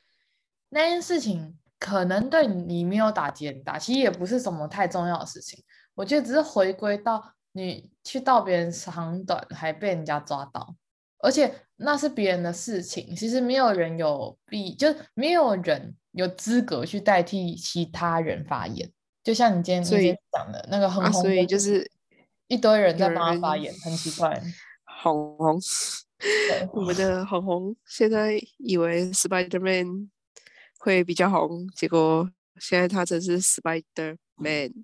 [0.69, 5.63] 那件事情可能对你没有打击很大，其实也不是什么太重要的事情。
[5.95, 10.75] 我觉得只是回归到你去到别人长短，还被人家抓到。
[11.19, 18.91] 而且那是别人的事情，其实没有人有必，就是没有人有资格去代替其他人发言。
[19.23, 21.89] 就像你今天今天讲的那个很红，啊，所以就是
[22.47, 24.43] 一堆人在帮他发言，很奇怪。
[25.01, 25.57] 红红，
[26.73, 30.09] 我们的红红现在以为 Spider-Man
[30.79, 32.29] 会比较红，结果
[32.59, 34.83] 现在他真是 Spider-Man。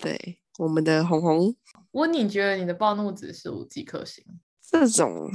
[0.00, 1.54] 对，我们的红红。
[1.92, 4.24] 温，你觉得你的暴怒指数几颗星？
[4.70, 5.30] 这种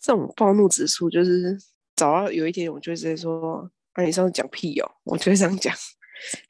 [0.00, 1.58] 这种暴怒指数，就是
[1.96, 5.74] 早到有一天，我就会直接说：“啊，你上次讲屁哦！”我就会这样讲。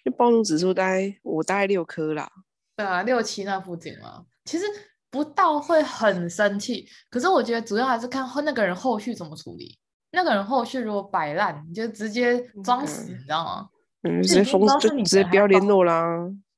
[0.05, 2.31] 就暴怒指数大概我大概六颗啦，
[2.77, 4.25] 对啊，六七那附近嘛。
[4.45, 4.65] 其实
[5.11, 9.79] 不到会很生气，可是我觉得主要还是看后那个人后续怎么处理。
[10.11, 13.69] 那个人后续如果摆烂，你就直接装死，嗯、你知道吗？
[14.03, 16.05] 嗯，直接封，就直接不要联络啦。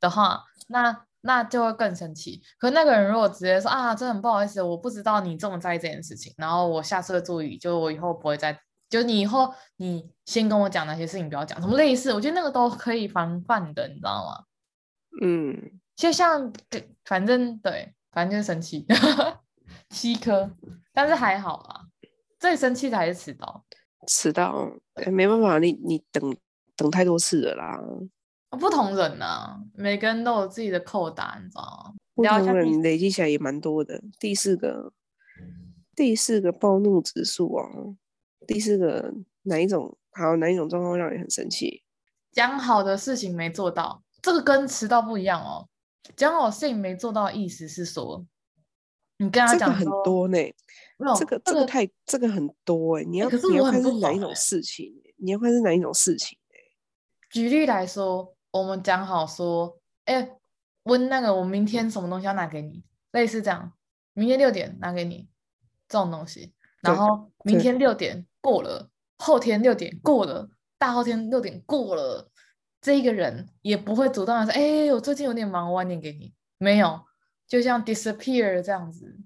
[0.06, 1.04] 的话，那。
[1.22, 2.40] 那就会更生气。
[2.56, 8.52] 可那个人如果直接说啊，真的很不好意思，我不知道你这么在意这件事情，然后我下次会注意，就我以后不会再，
[8.88, 14.44] 就就你以后你先跟我讲哪些事情，不要讲什么类似，我觉得那个都可以防范的，你知道吗？
[15.20, 16.52] 嗯，就像
[17.04, 18.86] 反正对，反正就是生气，
[19.88, 20.48] 七颗，
[20.92, 21.80] 但是还好啊，
[22.38, 23.64] 最生气的还是迟到。
[24.06, 26.36] 迟到，欸，没办法，你你等
[26.76, 27.80] 等太多次了啦。
[28.50, 31.94] 不同人啊，每个人都有自己的扣打，你知道吗？
[32.14, 34.02] 不同人累积起来也蛮多的。
[34.18, 34.92] 第四个，
[35.94, 37.68] 第四个暴怒指数啊，
[38.46, 39.96] 第四个哪一种？
[40.18, 41.82] 好哪一种状况让你很生气？
[42.32, 45.68] 讲好的事情没做到，这个跟迟到不一样哦。
[46.16, 48.24] 讲好事情没做到的意思是说，
[49.18, 50.38] 你跟他讲、这个、很多呢。
[51.18, 54.90] 这个这个太这个很多哎，你要、欸、你要看是哪一种事情？
[55.18, 56.38] 你要看是哪一种事情？
[57.28, 60.36] 举例来说，我们讲好说，哎，
[60.84, 63.72] 问那个我明天什么东西要拿给你，类似这样，
[64.14, 65.28] 明天六点拿给你。
[65.88, 72.28] 这种东西，然后明天六点过了，后天六点过了，大后天六点过了，
[72.80, 77.00] 这一个人也不会主动的说，哎，我最近有点忙，我晚点给你，没有，
[77.46, 79.20] 就像 disappear 这样子。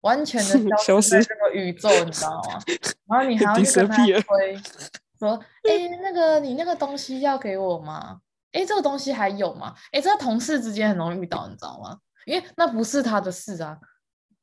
[0.00, 1.10] 完全的 消失。
[1.10, 2.60] 在这个宇宙，你知道吗？
[3.06, 4.56] 然后你还要去跟他推，
[5.18, 5.34] 说
[5.68, 8.20] ：“哎、欸，那个你那个东西要给我吗？
[8.52, 9.74] 哎、欸，这个东西还有吗？
[9.92, 11.98] 哎、欸，这个同事之间很容易遇到，你知道吗？
[12.24, 13.78] 因为那不是他的事啊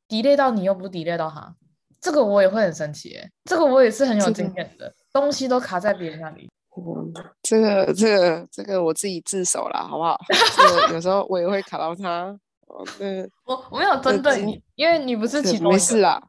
[0.08, 1.54] ，delay 到你又不 delay 到他，
[2.00, 3.16] 这个我也会很生气。
[3.16, 6.48] 哎，这个我也是很有经验的，东西都卡在别人那里。
[6.76, 7.12] 嗯，
[7.42, 10.18] 这个这个这个我自己自首了，好不好？
[10.56, 12.36] 这个有时候我也会卡到他。”
[12.66, 16.20] 哦，对， 我我没有针对你，因为你不是其中没事啦，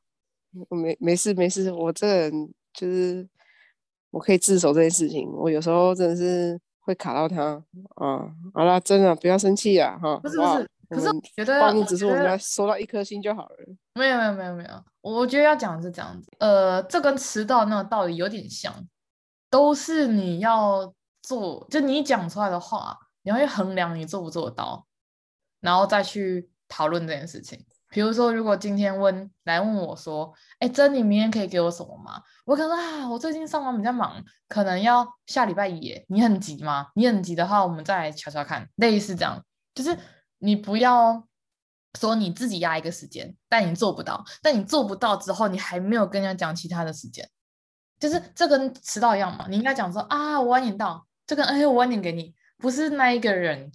[0.69, 3.25] 我没没事没事，我这个人就是
[4.11, 7.61] 我可以自首这件事情，我有时候真的是会卡到他
[7.95, 8.31] 啊。
[8.53, 13.55] 好了，真的不要生气啊，哈，不是不是，可是我觉得暴怒指数我们要收到一颗星就好了。
[13.95, 18.73] 没有没有没有没有，我觉得要讲的是这样子，呃，这跟迟到那个道理有点像，
[19.49, 24.85] 都是你要做，就你讲出来的话，你要去衡量你做不做得到。
[25.61, 27.65] 然后再去讨论这件事情。
[27.95, 36.87] 比如说，如果今天问来问我说：“哎，珍，你明天可以给我什么吗？”我可能：“啊，我最近上班比较忙，可能要下礼拜一。”你很急吗？
[36.95, 38.67] 你很急的话，我们再来瞧瞧看。
[38.75, 39.41] 类似这样，
[39.73, 39.97] 就是
[40.39, 41.25] 你不要
[41.97, 44.25] 说你自己压一个时间，但你做不到。
[44.41, 47.25] 但你做不到之后，你还没有跟人家讲其他的时间，
[47.97, 49.45] 就是这跟迟到一样嘛。
[49.49, 53.71] 你应该讲说：“啊，我晚点到。”这个哎，我晚点给你，不是那一个人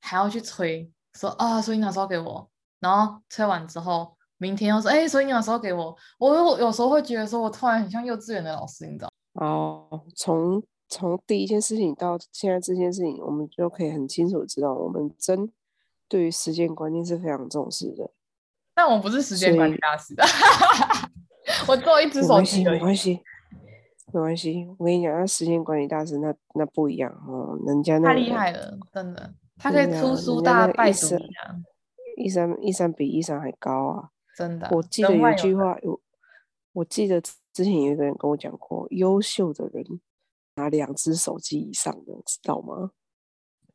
[0.00, 0.90] 还要去催。
[1.14, 2.50] 说啊，所以你哪时候给我？
[2.80, 5.96] 然后催完之后，明天又说，哎，所以你有时候给我？
[6.18, 9.10] 我有有时候会觉得说，我突然很像幼稚园的老师，你知道？
[9.34, 15.50] 哦，从从第一件事情到现在这件事情，我们就可以很清楚知道，我们真
[16.08, 18.10] 对于时间观念是非常重视的。
[18.74, 20.14] 但我不是时间管理大师，
[21.66, 23.20] 我做一只手机没关系，
[24.12, 24.66] 没关系。
[24.78, 29.32] 我跟你讲，那时间管理大师那那不一样哦，人家那太厉害了，真的。
[29.58, 31.20] 他可以出书大败读一
[32.28, 34.10] 三一三比一三还高啊！
[34.36, 36.00] 真的，我记得有一句话，有
[36.72, 39.84] 我记得之前有一个人跟我讲过，优秀的人
[40.56, 42.90] 拿两只手机以上的，知道吗？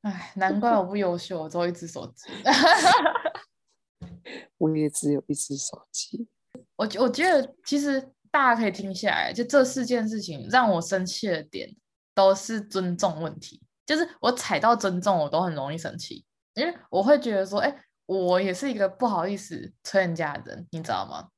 [0.01, 2.29] 哎，难怪我不优秀，我只有一只手机。
[4.57, 6.27] 我也只有一只手机。
[6.75, 8.01] 我我觉得其实
[8.31, 11.75] 大家可以听下来，就这四件事情让我生气的点，
[12.15, 13.61] 都是尊重问题。
[13.85, 17.83] 就是我踩到尊重，我都很容易生气，因为我会觉得说，哎、欸，
[18.19, 21.29] 我也是一个不好意思催人家的人，你知道吗？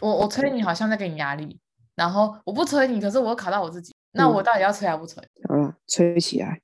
[0.00, 1.60] 我我催你好像在给你压力，
[1.94, 5.22] 然后我不催你，可是我又卡到我自己，那我到底要催还不催？
[5.48, 6.60] 嗯，催起来。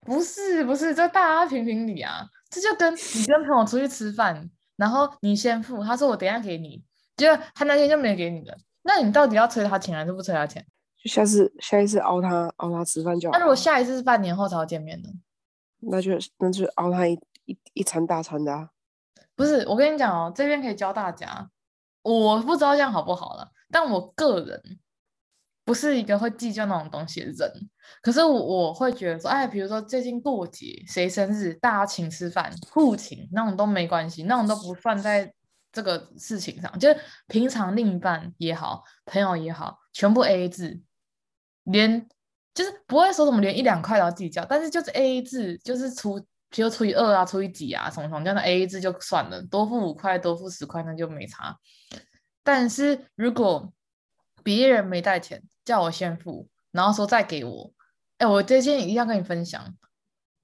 [0.00, 6.82] 不是不是，这大家评评理啊，这就跟 你跟朋友出去吃饭，然后你先付，他说我等一下给你，
[7.16, 10.66] 结果他那天就没给你了，那你到底要催他钱还是不催他钱？
[11.00, 13.32] 就下次下一次熬他熬他吃饭就好。
[13.38, 15.08] 那如果下一次是半年后才要见面呢？
[15.80, 17.16] 那就那就熬他一
[17.48, 18.70] 一一餐大餐的啊。
[19.34, 21.50] 不是，我跟你讲哦，这边可以教大家，
[22.02, 24.78] 我不知道这样好不好了，但我个人
[25.64, 27.70] 不是一个会计较那种东西的人。
[28.02, 35.32] 可是我会觉得说，哎，比如说最近过节，谁生日，大家请吃饭，互请那种都没关系，那种都不算在
[35.72, 36.78] 这个事情上。
[36.78, 40.80] 就是平常另一半也好，朋友也好，全部 AA 制。
[41.64, 42.08] 连
[42.54, 46.18] 就是不会说什么连一两块都要计较，但是就是 A A 制，就是除
[46.50, 51.58] 比如除以二啊，除以几啊，什么什么这样的 A A 制就算了，多付五块，多付十块那就没差。
[52.42, 53.72] 但是如果
[54.42, 57.72] 别人没带钱，叫我先付，然后说再给我，
[58.16, 59.76] 哎，我这件一定要跟你分享。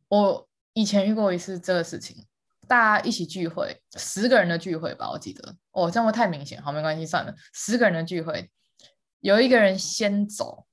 [0.09, 2.27] 我以前遇过一次这个事情，
[2.69, 8.51] 大家一起聚会，十个人的聚会吧，我记得哦，这样会太明显，好，没关系，算了，十个人的聚会。
[9.21, 10.67] 有一个人先走，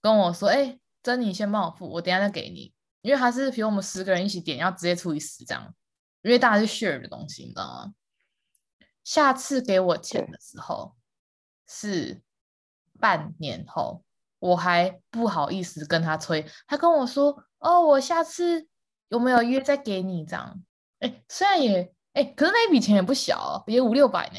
[0.00, 5.74] 跟我说：“哎、珍妮先帮我付，我等下再给你。”因为他是比如我们十个人一起点，要直接除以十这样，
[6.22, 7.92] 因为大家是 share 的东西，你知道吗？
[9.04, 10.94] 下次给我钱的时候
[11.68, 12.22] 是
[13.00, 14.04] 半年后，
[14.38, 18.68] 我还不好意思跟他催，他跟我说：“哦，我下次
[19.08, 20.62] 有没有约再给你这样？”
[21.00, 24.38] 哎，虽然也哎，可是那一笔钱也不小哦，也五六百呢，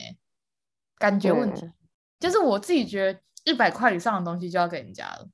[0.97, 1.69] 感觉问题。
[2.19, 5.27] 就是我自己觉得一百块以上的东西就要给人家了，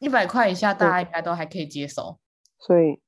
[0.00, 2.18] 一百块以下大家应该都还可以接受。
[2.66, 2.98] 所以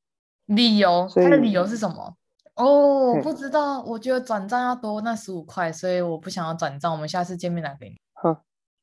[0.45, 2.14] 理由，他的理由是什么？
[2.57, 3.83] 哦，我不知道。
[3.83, 6.92] 我觉得转账要多那十五块，所以我不想要转账。
[6.92, 7.97] 我们下次见面来给你。
[8.14, 8.37] 哼，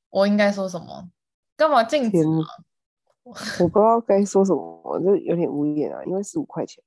[0.10, 1.10] 我应该说什么？
[1.56, 2.18] 干嘛禁止？
[3.24, 6.84] 我不知道该说什么，我就有点无言啊，因为十五块钱。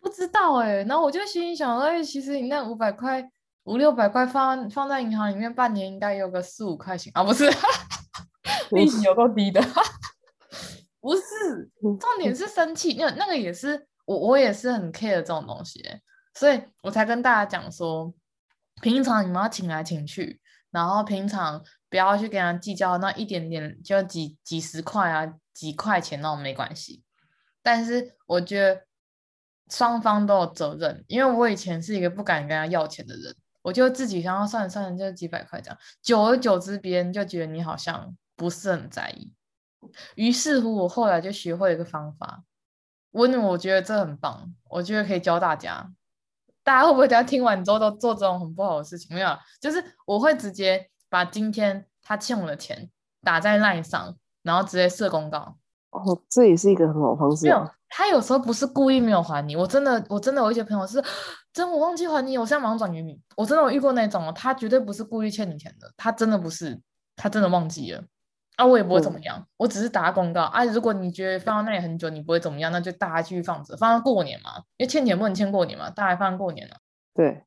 [0.00, 3.30] 不知道哎、欸，然后我就心里想，哎，其实你那五百块、
[3.64, 7.48] 五六百块放放在银行里面，半年应该有个四五块钱啊，不是？
[8.72, 9.60] 利息有够低的，
[11.02, 11.70] 不是？
[11.82, 13.86] 重点是生气，那那个也是。
[14.04, 15.80] 我我也是很 care 这种东西，
[16.34, 18.12] 所以我才跟大家讲说，
[18.82, 20.40] 平常你们要请来请去，
[20.72, 27.04] 然后平常不要去跟人计较那一点点，就几几十块啊，几块钱那种没关系。
[27.62, 28.82] 但是我觉得
[29.70, 35.78] 双方都有责任，因为我以前是一个不敢跟人家要钱的人，我就自己想要算了算了，就几百块这样。
[36.02, 39.32] 久而久之，别人就觉得你好像不是很在意，
[40.14, 42.42] 于是乎我后来就学会了一个方法。
[43.12, 45.92] 温，我觉得这很棒，我觉得可以教大家。
[46.64, 49.14] 大家会不会等下听完之后都做这种很不好的事情？
[49.14, 52.88] 没有，就是我会直接把今天他欠我的钱
[53.22, 55.56] 打在 LINE 上，然后直接设公告。
[55.90, 57.58] 哦，这也是一个很好的方式啊。
[57.58, 61.02] 没有，他有时候不是故意没有还你，我真的，我真的有一些朋友是
[61.52, 63.20] 真我忘记还你，我现在马上转给你。
[63.36, 66.80] 我真的有遇过那种，他绝对不是故意欠你钱的，他真的不是，
[67.16, 68.02] 他真的忘记了。
[68.62, 70.64] 啊，我也不会怎么样，嗯、我只是打广告啊。
[70.66, 76.76] 如果你觉得放到那里很久，你不会怎么样，那就大家继续放着，放到过年嘛，因为欠钱不能欠过年嘛，大家放过年了，
[77.12, 77.42] 对，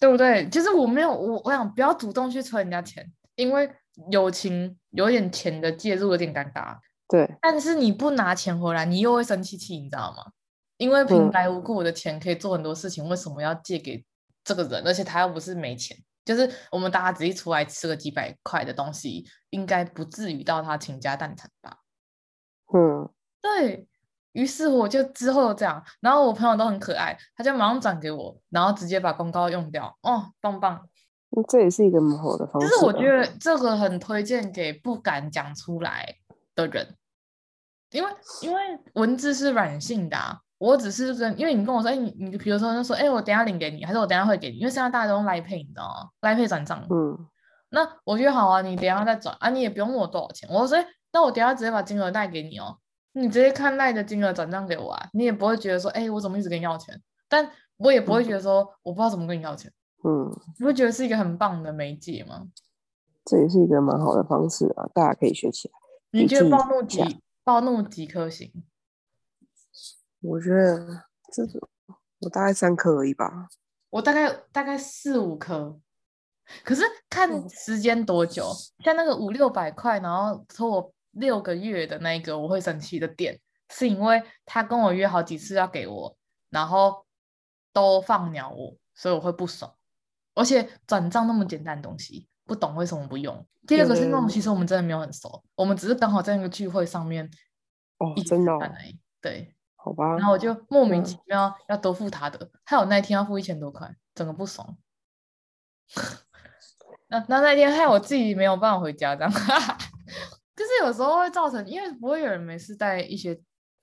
[0.00, 0.48] 对不对？
[0.48, 3.70] 其实我没有，我我想不要主动去催人家钱，因为
[4.10, 7.30] 友情有点钱的介入有点尴尬，对。
[7.42, 10.32] 但是你不拿钱回来，你又会生气气，你知道吗？
[10.78, 14.02] 因为平白无故我的钱可以做很多事情，嗯、为什么要借给
[14.42, 14.82] 这个人？
[14.86, 15.96] 而且他又不是没钱。
[16.24, 21.78] 就是我们大家只是出来吃个几百块的东西，应该不至于到他倾家荡产吧？
[22.72, 23.08] 嗯，
[23.42, 23.86] 对，
[24.32, 29.96] 于是我就之后这样，然后我朋友都很可爱，他就马上转给我，然后直接把公告用掉。
[30.02, 30.88] 哦，棒棒，
[31.48, 32.68] 这也是一个很好的方式。
[32.68, 36.16] 就是我觉得这个很推荐给不敢讲出来
[36.54, 36.96] 的人，
[37.90, 38.10] 因为
[38.40, 38.60] 因为
[38.94, 40.40] 文字是软性的啊。
[40.64, 46.82] 我只是跟，因为你跟我说，哎、欸，你你比如说，他说，哎、欸，我等下领给你，还是我等下会给你，因为现在大家都用 Line Pay，你知道吗？Line Pay 转账。
[46.88, 47.18] 嗯。
[47.68, 50.48] 那我觉得好啊，你等下再转啊，你也不用问我多少钱。
[50.50, 52.78] 我说，欸、那我等下直接把金额带给你哦，
[53.12, 56.98] 你直接看赖的金额转账给我啊，你也不会觉得说，哎、欸，我怎么一直跟你要钱？
[57.28, 57.46] 但
[57.76, 59.70] 我也不会觉得说，嗯、我不知道怎么跟你要钱。
[60.02, 60.32] 嗯。
[60.58, 62.46] 你会觉得是一个很棒的媒介吗？
[63.26, 65.74] 这也是一个蛮好的方式啊，大家可以学起来。
[66.12, 68.50] 你觉得暴怒几暴怒几颗星？
[70.24, 71.04] 我觉得。
[71.32, 71.60] 这种
[72.20, 73.48] 我大概三颗而已吧，
[73.90, 75.80] 我大概大概四五颗，
[76.62, 78.52] 可是看时间多久，
[78.84, 86.16] 像那个五六百块，然后拖我六个月的那个，我会生气的点，是因为他跟我约好几次要给我，
[86.50, 87.04] 然后
[87.72, 89.74] 都放鸟我，所以我会不爽。
[90.34, 93.44] 而且转账那么简单的东西，不懂为什么不用。
[93.66, 97.28] 第二个是那种，其实我们真的没有很熟，我们只是刚好在那个聚会上面
[97.98, 98.60] 哦，真的哦，
[99.20, 99.53] 对。
[99.84, 104.78] 好吧，然后我就莫名其妙要多付他的，嗯、还有那一天要付一千多块，整个不爽。
[107.08, 109.30] 那那那天害我自己没有办法回家，这样，
[110.56, 113.38] 就是有时候会造成，因为不会有人没事带一些，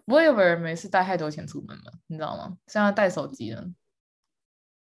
[0.06, 2.58] 不会有人没事带太多钱出门嘛，你知道吗？
[2.66, 3.64] 现在带手机了。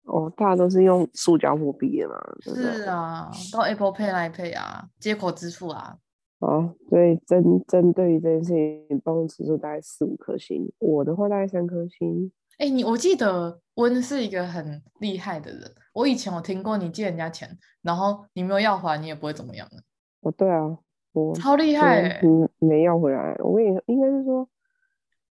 [0.02, 2.14] 哦，大家都是用塑胶货币的嘛？
[2.42, 5.96] 是啊，都 Apple Pay、Line Pay 啊，接口支付啊。
[6.38, 8.52] 好，所以针针对于这件事
[8.88, 12.30] 情，帮我指数大概四五颗星，我的话大概三颗星。
[12.58, 15.62] 哎、欸，你我记得温是一个很厉害的人，
[15.94, 17.48] 我以前我听过你借人家钱，
[17.80, 19.82] 然后你没有要还，你也不会怎么样的。
[20.20, 20.78] 哦，对啊，
[21.12, 23.34] 我超厉害，嗯，没要回来。
[23.38, 24.46] 我跟你说，应该是说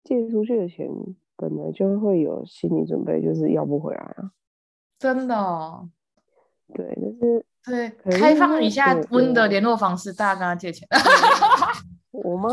[0.02, 0.88] 借出去的钱
[1.36, 4.32] 本来就会有心理准备，就是要不回来啊。
[4.98, 5.88] 真的、哦？
[6.74, 7.46] 对，但是。
[7.68, 10.88] 对，开放一下温的联络方式，大家跟他借钱。
[12.10, 12.50] 我妈，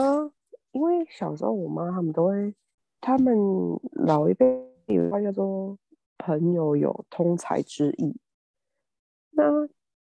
[0.72, 2.54] 因为小时候我妈他们都会，
[3.00, 3.36] 他们
[3.92, 4.46] 老一辈
[4.88, 5.78] 有话叫做
[6.20, 8.20] “朋友有通财之意”。
[9.32, 9.44] 那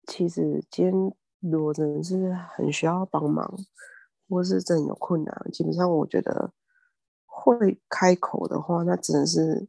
[0.08, 3.58] 其实今天如果真的是很需要帮忙，
[4.30, 6.52] 或是真的有困难，基本上我觉得
[7.26, 9.68] 会开口的话，那真的是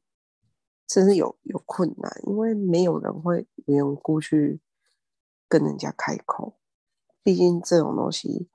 [0.87, 4.61] 真是有有困难，因为没有人会无缘无故去
[5.49, 6.57] 跟人家开口，
[7.22, 8.49] 毕竟这种东西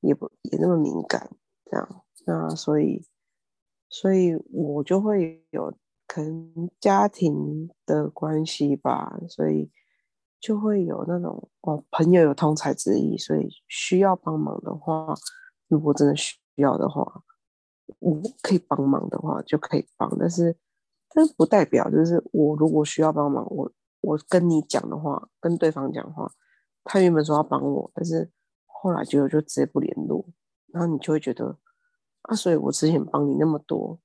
[0.00, 1.30] 也不也那么敏感，
[1.64, 3.04] 这样，那所以
[3.88, 5.72] 所以我就会有
[6.06, 9.70] 可能家庭的关系吧，所以。
[10.42, 15.14] 就会有那种哦，朋友有通才之意，所以需要帮忙的话，
[15.68, 17.22] 如果真的需要的话，
[18.00, 20.56] 我可以帮忙的话就可以帮，但是
[21.14, 23.70] 但是不代表就是我如果需要帮忙，我
[24.02, 26.30] 我跟你讲的话，跟对方讲话，
[26.84, 28.30] 他原本说要帮我，但是
[28.66, 30.26] 后来就就直接不联络，
[30.72, 31.56] 然后你就会觉得
[32.22, 33.98] 啊，所以我之前帮你那么多，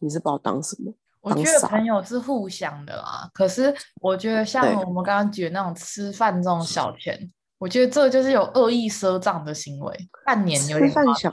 [0.00, 0.92] 你是把我当什么？
[1.22, 7.18] 我觉得朋友是互相的啦，可是我觉得像我们刚刚举的那种吃饭这种小钱，
[7.58, 10.08] 我觉得这就是有恶意赊账的行为。
[10.24, 11.32] 半年有点吃饭小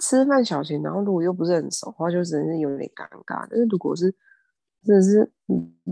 [0.00, 3.46] 吃饭小钱，然后如果又不是很熟的话，就真的是有点尴尬。
[3.48, 4.14] 但是如果是
[4.84, 5.32] 真的是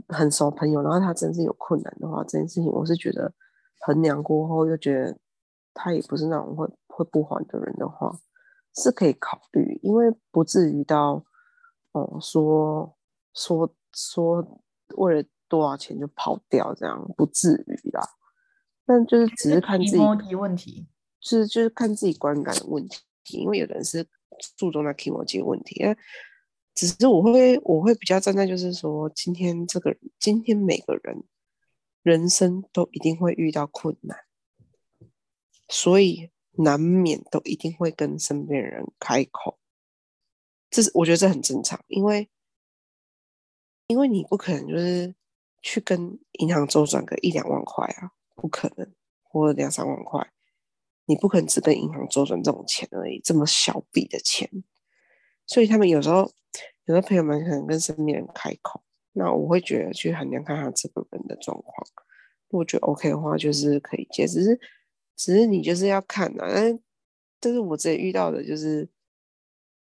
[0.08, 3.32] 很熟朋友，然后他真是有困难的话，这件事情我是觉得
[3.80, 5.18] 衡量过后又觉得
[5.74, 8.18] 他也不是那种会会不还的人的话，
[8.74, 11.24] 是可以考虑，因为不至于到
[11.92, 12.96] 哦说。
[13.34, 14.62] 说说
[14.96, 18.06] 为了多少钱就跑掉，这样不至于啦。
[18.84, 20.86] 但就是只是看自己问题，
[21.18, 23.00] 就是就是看自己观感的问题。
[23.38, 24.06] 因为有的人是
[24.54, 25.82] 注重那 kimochi 的问题，
[26.74, 31.22] 只是我会我会比较站在就是说，今天这个，今天每个人
[32.02, 34.18] 人生都一定会遇到困难，
[35.68, 39.58] 所以难免都一定会跟身边人开口。
[40.70, 42.28] 这是我觉得这很正常，因为。
[43.88, 45.14] 因为你不可能就是
[45.60, 48.90] 去跟银行周转个一两万块啊，不可能，
[49.22, 50.32] 或者两三万块，
[51.04, 54.48] 你不可能只跟银行周转这种钱而已，这么小笔的钱。
[55.52, 56.30] 所以他们有时候，
[56.86, 58.82] 有的朋友们可能跟身边人开口，
[59.12, 61.86] 那我会觉得去衡量看看这个人的状况，
[62.48, 64.26] 如果觉得 OK 的话，就是可以接。
[64.26, 64.60] 只是，
[65.16, 66.80] 只是你就是要看啊，但是，
[67.40, 68.88] 但是我之前遇到的就是。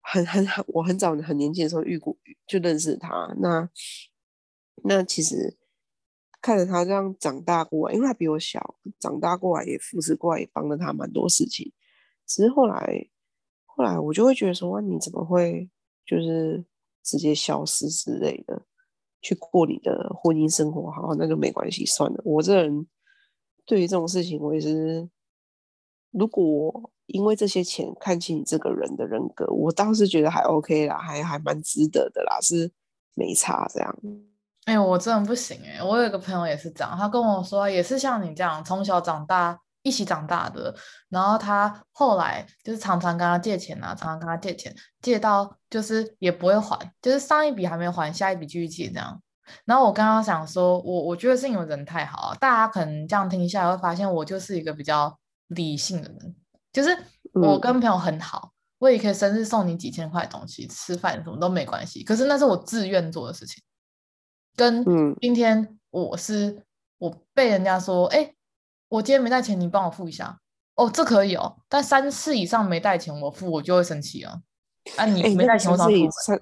[0.08, 3.34] 很很很，我很早很年轻的时候遇过，就认识他。
[3.40, 3.68] 那
[4.84, 5.58] 那其实
[6.40, 11.74] 看着他这样长大过来，因为他比我小，长大过来也扶持过来，也帮了他蛮多事情。
[12.28, 13.08] 只是后来
[13.76, 15.70] 后来我就会觉得说，你怎么会
[16.06, 16.64] 就是
[17.04, 18.62] 直接消失之类的，
[19.22, 20.90] 去过你的婚姻生活？
[20.92, 22.22] 好，那就没关系，算了。
[22.24, 22.88] 我这人
[23.66, 25.10] 对于这种事情，我也是，
[26.12, 26.92] 如果。
[27.08, 32.72] 因为这些钱看清你这个人的人格，我倒是觉得还 OK 啦，还还蛮值得的啦，是
[33.14, 33.96] 没差这样。
[34.64, 35.84] 哎呦，我真的不行哎！
[35.84, 40.76] 我有一个朋友也是这样，他跟我说也是像你这样从小长大一起长大的，
[41.10, 49.22] 然后他后来就是常常跟他借钱啊，常常跟他借钱，借到就是也不会还，就是上一笔还没还，下一笔继续借这样。
[49.64, 55.16] 然后我刚刚想说，我我觉得是因为人太好了，大家可能这样听下来会发现我就是一个比较
[55.50, 56.36] 理性的人。
[56.74, 56.90] 就是
[57.32, 62.04] 我跟朋友很好，嗯、我也可以生日送你几千块东西，吃饭什么都没关系。
[62.04, 63.64] 可是那是我自愿做的事情，
[64.56, 64.84] 跟
[65.22, 66.64] 今天我是、嗯、
[66.98, 68.35] 我被人家说，哎、欸，
[68.96, 70.40] 我今天没带钱，你帮我付一下。
[70.76, 74.42] 哦，这可以哦，但三次以上没带钱我付，我就会生气啊。
[74.96, 75.84] 啊，你没带钱我付。
[76.26, 76.38] 三，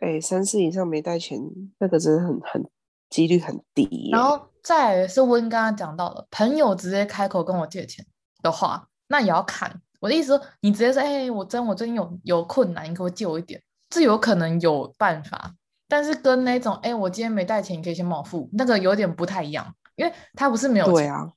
[0.00, 1.38] 哎、欸，三次以上没带钱，
[1.78, 2.64] 那个真的很很
[3.10, 4.10] 几率很低。
[4.12, 8.04] 然后再来是温刚刚讲到了，朋友直接开口跟我借钱
[8.42, 8.88] 的话。
[9.08, 13.60] 那也要看我的意思说，你直接说，哎、欸，我真我最近有有困难，你可不可以借我一点？
[13.90, 15.54] 这有可能有办法，
[15.88, 21.30] 但是跟那种，哎、欸，我今天没带钱，你可以先帮我付，那个有点不太一样，因为他不是没有钱，对啊，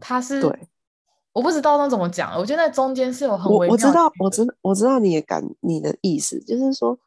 [0.00, 0.68] 他是，对，
[1.32, 3.52] 我不知道那怎么讲，我觉得那中间是有很。
[3.52, 6.98] 我我知道，我知我知道你也感你的意思，就是说，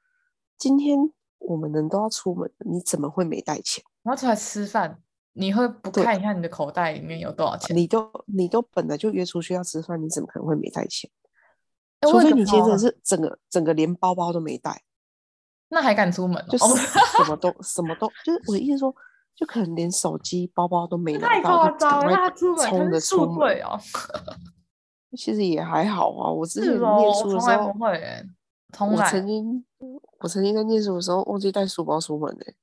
[0.57, 0.97] 今天
[1.39, 3.83] 我们人都要出门，你怎么会没带钱？
[4.03, 4.99] 我要出来吃饭。
[5.35, 7.75] 你会不看一下你的口袋里面有多少钱？
[7.75, 11.09] 你都你都本来就约出去要吃饭，你怎么可能会没带钱？
[12.01, 14.83] 欸、除非你今天是整个整个连包包都没带，
[15.69, 16.45] 那还敢出门、哦？
[16.51, 16.65] 就是
[17.17, 18.95] 什么都什么都，就是我的意思说，
[19.35, 23.79] 就可能连手机包包都没拿到，太夸张了，他出门冲着出门哦。
[25.17, 28.25] 其实也还好啊，我之前念书的时候，不会、欸，
[28.79, 29.63] 我曾经
[30.19, 32.55] 我曾经在念书的时候忘记带书包出门诶、欸。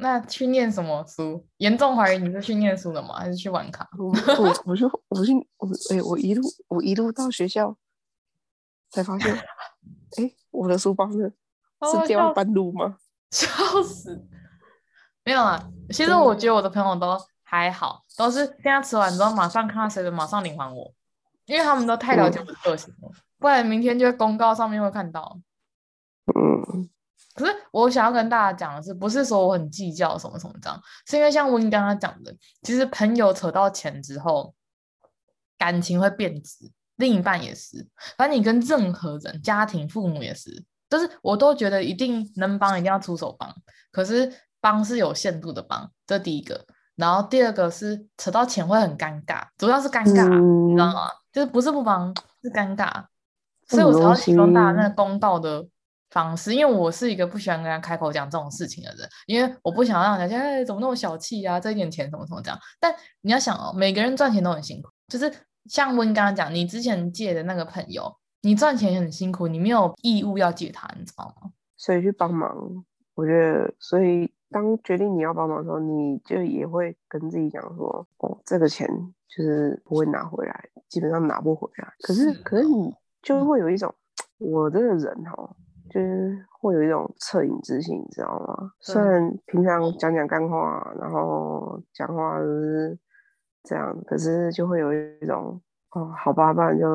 [0.00, 1.44] 那去念什么书？
[1.56, 3.14] 严重怀疑你是去念书的吗？
[3.14, 3.88] 还是去玩卡？
[3.98, 7.76] 我我我就我去我哎、欸，我一路我一路到学校
[8.90, 9.34] 才发现，
[10.18, 11.30] 哎、欸，我的书包呢？
[11.90, 12.98] 是掉在半路吗？
[13.30, 13.48] 笑
[13.82, 14.26] 死！
[15.28, 20.90] 没有啊，其实我觉得我的朋友都还好，都是现在吃完之后马上看到谁的，马上领还我，
[21.44, 25.38] 因为他们都太了解我的个性了，嗯、不然明天就会公告上面会看到。
[26.34, 26.88] 嗯，
[27.34, 34.54] 可是我想要跟大家讲的是，不是说我很计较什么什么这样，是因为像温刚刚讲的，其实朋友扯到钱之后，
[35.58, 43.54] 感情会变质，另一半也是，反正你跟任何人，家庭、父母也是，就是我都觉得一定能帮，一定要出手帮，
[43.92, 44.32] 可是
[44.70, 46.66] 帮是有限度的帮，这第一个。
[46.94, 51.08] 然后第二个是扯到钱会很尴尬，主要是尴尬，嗯、你知道吗？
[51.32, 52.12] 就是不是不帮，
[52.42, 53.04] 是尴尬，
[53.66, 55.64] 所以我才要提供大家那个公道的
[56.10, 62.58] 方式，因为我是一个不喜欢跟人家开口讲这种事情的人，因为我不想让人家哎怎么那么小气啊，这一点钱怎么怎么这样。
[62.80, 65.32] 但你要想哦，每个人赚钱都很辛苦，就是
[65.66, 68.12] 像温刚刚讲，你之前借的那个朋友，
[68.42, 71.52] 你赚钱也很辛苦，你没有义务要借他，你知道吗？
[71.76, 74.28] 所以去帮忙，我觉得所以。
[74.50, 78.88] 当决定你要帮忙的时候，你就也会跟自己讲说：“哦，这个钱
[79.28, 82.90] 就是不会拿回来，基本上拿不回来。”可是，可是你
[83.20, 83.94] 就会有一种，
[84.38, 85.56] 我这个人哈，
[85.90, 88.72] 就是会有一种恻隐之心，你知道吗？
[88.80, 92.98] 虽然平常讲讲干话，然后讲话是
[93.64, 96.86] 这样，可是就会有一种哦，好吧，不然就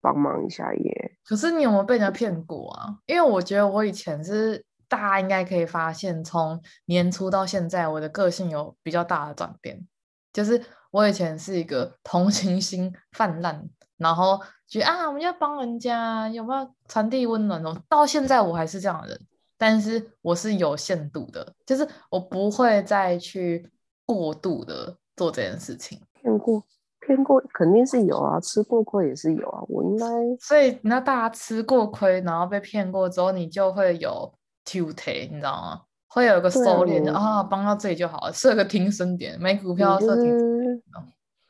[0.00, 1.12] 帮忙一下也。
[1.28, 3.00] 可是你有没有被人家骗过啊？
[3.06, 4.64] 因为我觉得我以前是。
[4.88, 9.86] 大家应该可以发现，从年初到现在，我的个性有比较大的转变。
[10.32, 17.62] 就是我以前是一个同情心泛滥，然后觉得啊，我们要帮人家，有没有传递温暖？
[17.88, 19.20] 到现在我还是这样的人，
[19.56, 23.68] 但是我是有限度的，就是我不会再去
[24.06, 26.00] 过度的做这件事情。
[26.22, 26.62] 骗过，
[27.00, 29.62] 骗过肯定是有啊，吃过亏也是有啊。
[29.68, 30.06] 我应该，
[30.40, 34.32] 所以那大家吃过亏，然后被骗过之后，你就会有。
[34.74, 35.82] 你知道吗？
[36.10, 40.82] 会有一个收敛的啊，帮到这里就好了，设个停损点，买股票设停损点。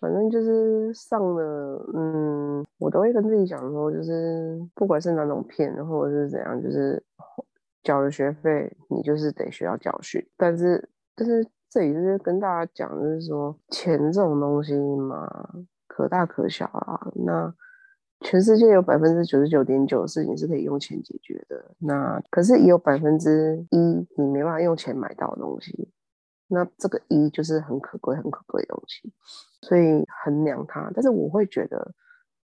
[0.01, 7.03] 反正就是上了，嗯，我都会跟自己讲说，就是不管是哪种骗，或者是怎样，就是
[7.83, 10.25] 缴了学费，你就是得学到教训。
[10.37, 15.29] 但是，但是这里就是跟大家讲，就是说钱这种东西嘛，
[15.89, 17.01] 可大可小啊。
[17.15, 17.53] 那
[18.21, 23.79] 全世界有百分之九十九点九的事情是可以用钱解决的，那可是也有百分之一
[24.17, 25.89] 你没办法用钱买到的东西，
[26.49, 29.13] 那这个一就是很可贵、很可贵的东西，
[29.63, 30.91] 所以衡量它。
[30.93, 31.95] 但是我会觉得，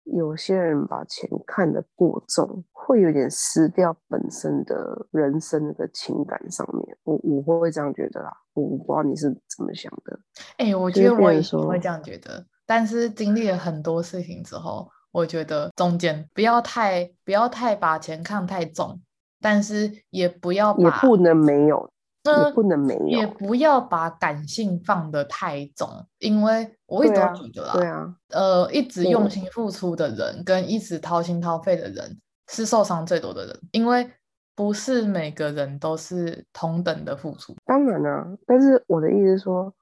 [0.04, 6.96] 有些人把钱看得过重，会有点失掉本身的人生的情感上面。
[7.04, 10.20] 我我会这样觉得啦，我不知道你是怎么想的。
[10.58, 14.86] 哎、欸，我觉得我也会这样觉得，但是经历了很多事情之后。
[15.14, 19.00] 我觉得中间不要太不要太把钱看太重，
[19.40, 21.88] 但是也不要把也不能没有，
[22.24, 25.88] 也不能没有，也不要把感性放得太重，
[26.18, 34.10] 因为我一直都觉得啦，对啊，呃，一直用心付出的人跟一直掏心掏肺的人是受伤最多的人，因为
[34.56, 37.54] 不是每个人都是同等的付出。
[37.64, 39.72] 当然啊，但是我的意思是说，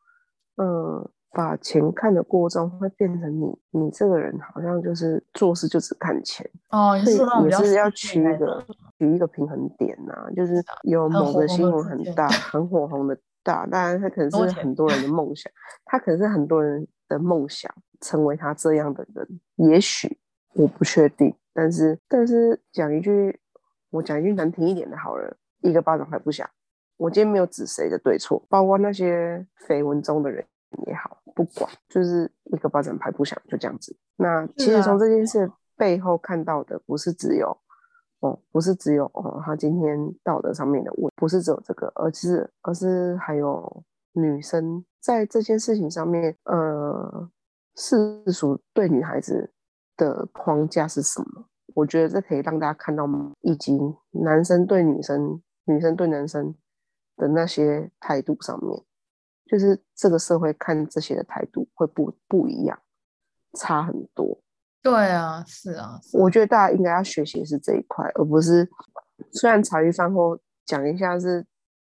[0.56, 1.08] 嗯。
[1.32, 6.48] 把钱看得过重，会变成你，你这个人好像就是做事就只看钱。
[6.70, 8.64] 哦，所以也是要取一个
[8.98, 15.50] 取一个平衡点呐、啊，就是有某个新闻很大， 很火红的大，当然他可能是很多人的梦想，
[15.84, 20.18] 他可能是很多人的梦想，成为他这样的人，也许
[20.54, 23.40] 我不确定，但是但是讲一句，
[23.90, 26.46] 我讲一句难听一点的好人，一个巴掌拍不响，
[26.98, 30.44] 我今天没有指谁的对错，包括那些绯闻中的人
[30.86, 31.18] 也好。
[31.34, 33.96] 不管，就是一个巴掌拍不响，就这样子。
[34.16, 37.48] 那其实从这件事背后看到的，不是只有、
[38.20, 47.30] 啊、哦，不是只有哦，他今天道德上面的问，不是只有这个，而是而是还有女生在这件事情上面，呃，
[47.76, 49.54] 世俗对女孩子
[49.96, 51.46] 的框架是什么？
[51.74, 53.32] 我觉得这可以让大家看到吗？
[53.40, 56.54] 以及男生对女生、女生对男生
[57.16, 58.84] 的那些态度上面。
[59.46, 62.78] 就是这个社会看这些的态度会不不一样，
[63.58, 64.40] 差很多。
[64.82, 68.68] 对啊，是啊，是啊，我觉得大家应该要学习的是这一块，而不是
[69.32, 71.46] 虽然茶余饭后讲一下是，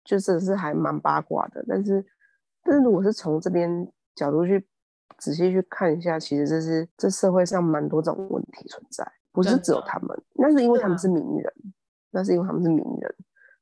[0.03, 2.05] 就真的是还蛮八卦的，但是
[2.63, 4.65] 但是如果是从这边角度去
[5.17, 11.53] 仔细去看一下，其实这是这社会上蛮多这种问题存在，不是只有他们，那是因为他们是名人，
[12.11, 13.15] 那是因为他们是名人，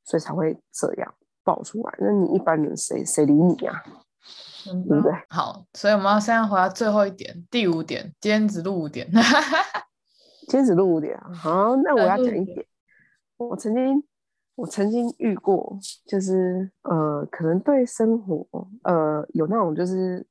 [0.03, 1.15] 所以才会这样。
[1.45, 3.83] 爆出来，那你一般人谁谁理你呀、啊？
[4.67, 5.13] 嗯、对不对？
[5.29, 9.07] 好，所以我们要现在回到最后一点，第五点，今天只录五点，
[10.49, 11.31] 今天只录五点啊。
[11.31, 12.65] 好，那我要讲一点。
[13.37, 14.03] 我曾经
[14.55, 15.77] 我曾经遇过，
[16.07, 18.47] 就是呃，可能对生活
[18.83, 20.25] 呃有那种就是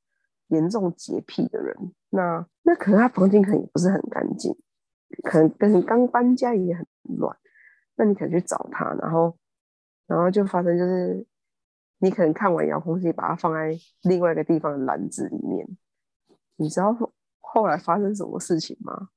[0.49, 1.77] 严重洁癖的人，
[2.11, 4.53] 那那可能他房间可能也不是很干净，
[5.23, 6.85] 可能跟刚搬家也很
[7.19, 7.37] 乱，
[7.97, 9.37] 那你可能去找他，然后
[10.07, 11.27] 然后就发生就是
[11.99, 15.67] 你可能看完遥控器，把它放在另外一个地方的篮子里面，
[16.57, 16.97] 你知道
[17.41, 19.09] 后来发生什么事情吗？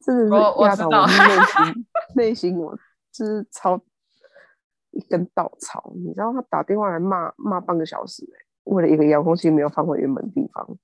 [0.00, 0.30] 真的是
[0.62, 1.14] 压到我内
[1.46, 1.86] 心，
[2.16, 2.78] 内心我
[3.12, 3.80] 就是超。
[4.96, 8.24] 一根稻草，你知道他打电话来骂骂半个小时，
[8.62, 10.78] 为了一个遥控器没有放回原本地方，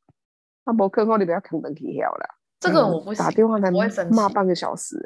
[0.64, 2.39] 他不客你不要坑登起跳了。
[2.60, 3.70] 这个我不行，打电话来
[4.10, 4.96] 骂半个小时，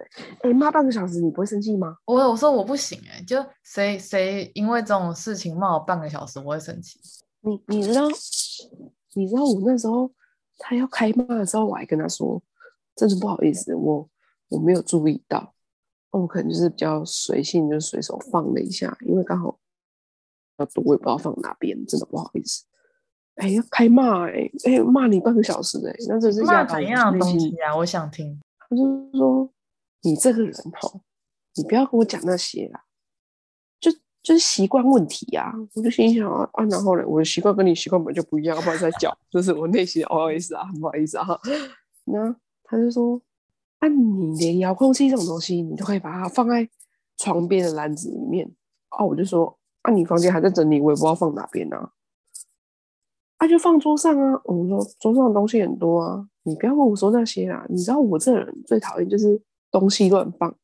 [0.43, 1.97] 哎，哎骂半个小时你不会生气吗？
[2.05, 6.99] 我我说我不行，哎，就谁谁因为这种事情骂我半个小时，我会生气。
[7.43, 8.09] 你你知道，
[9.15, 10.11] 你知道我那时候
[10.59, 12.43] 他要开骂的时候，我还跟他说，
[12.97, 14.09] 真是不好意思，我
[14.49, 15.55] 我没有注意到。
[16.11, 19.59] 我可能就是比较随性，就随手放了一下，因为刚好
[20.59, 22.65] 要多，我也不知道放哪边，真的不好意思。
[23.37, 27.77] 哎，要开骂哎，哎骂你半个小时哎，那这是骂怎样的东西啊？
[27.77, 28.41] 我想听。
[28.59, 29.51] 他就是说
[30.03, 31.01] 你这个人吼，
[31.55, 32.85] 你不要跟我讲那些啦，
[33.81, 33.91] 就
[34.23, 35.55] 就是习惯问题呀、啊。
[35.75, 41.27] 我就心想啊，啊然后呢，我的习惯跟你习惯本就不一样，要不然再讲，这是我内心的不好意思啊，不好意思啊。
[42.05, 43.21] 那他就说。
[43.81, 46.67] 那、啊、你连遥控器这种东西，你都可以把它放在
[47.19, 48.51] 床边的篮子里面
[48.97, 49.05] 哦。
[49.05, 51.93] 我就说，啊，你房间还在整理，我也不知道放哪边呢、啊。
[53.45, 54.41] 啊，就放桌上啊。
[54.45, 57.65] 我们说桌上的东西很多啊，你不要跟我说那些啦。
[57.69, 59.41] 你知道我这人最讨厌就是
[59.71, 60.55] 东西乱放。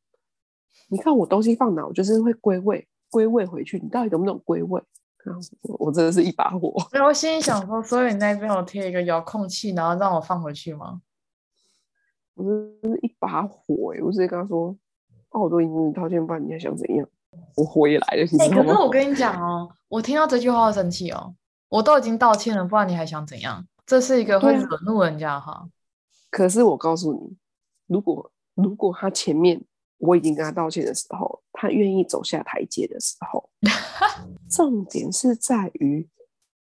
[0.88, 3.78] 你看我东西放哪，我就是会归位，归位回去。
[3.78, 4.82] 你到底懂不懂归位？
[5.62, 6.74] 我，我真的是一把火。
[6.92, 11.02] 然后我心里想说，所以你那边有贴一个遥控器，然后让我放回去吗？
[12.34, 14.02] 我是一把火哎、欸！
[14.02, 14.74] 我直接跟他说
[15.30, 17.06] ：“哦，我都已经掏钱，不然你还想怎样？”
[17.54, 18.54] 我火也来了，你知道吗？
[18.54, 21.34] 欸、可是我跟你讲哦，我听到这句话会生气哦。
[21.70, 23.66] 我都已经道歉了，不然你还想怎样？
[23.86, 25.66] 这是一个会惹怒人家哈。
[26.30, 27.36] 可是我告诉你，
[27.86, 29.64] 如果如果他前面
[29.96, 33.48] 我已经跟他道歉的时候，他愿意走下台阶的时候，
[34.50, 36.06] 重点是在于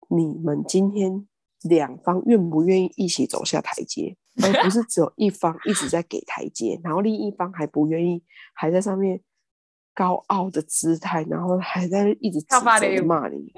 [0.09, 1.28] 你们今天
[1.62, 4.16] 两方愿不愿意一起走下台阶。
[4.42, 8.20] 而不是只有一方一直在给台阶，然后另一方还不愿意，
[8.52, 9.20] 还在上面
[9.95, 12.61] 高傲的姿态，然后还在一直指责
[13.07, 13.53] 骂你。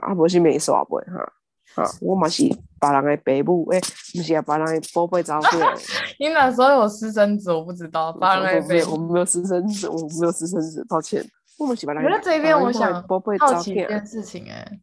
[0.00, 2.42] 啊，不是没说不哈，啊，我嘛是
[2.80, 3.80] 别人的爸母，哎，
[4.14, 5.56] 不是啊，别人的宝贝照顾。
[6.18, 7.52] 你哪时候有私生子？
[7.52, 8.12] 我不知道。
[8.12, 11.24] 别人的没有，我们没有私生子，我们没有私生子，抱歉。
[11.58, 12.04] 我们是别人。
[12.04, 13.02] 我这边我想
[13.38, 14.80] 好奇一件事情，哎，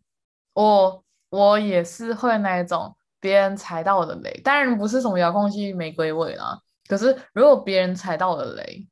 [0.54, 2.96] 我我也是会那一种。
[3.20, 6.60] 别人踩到我的雷，当然不是什么遥控器没归位啦。
[6.89, 8.86] 可是如果别人踩到我的雷，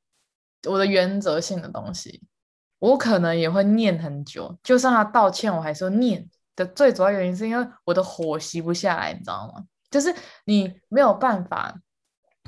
[0.70, 2.22] 我的原则性的东西，
[2.80, 4.57] 我可能也会念很久。
[4.64, 6.66] 就算他道歉，我还是会念的。
[6.66, 9.64] 最主要原因是因为我的火熄不下来，你知道吗？
[9.89, 10.14] 就是
[10.45, 11.76] 你没有办法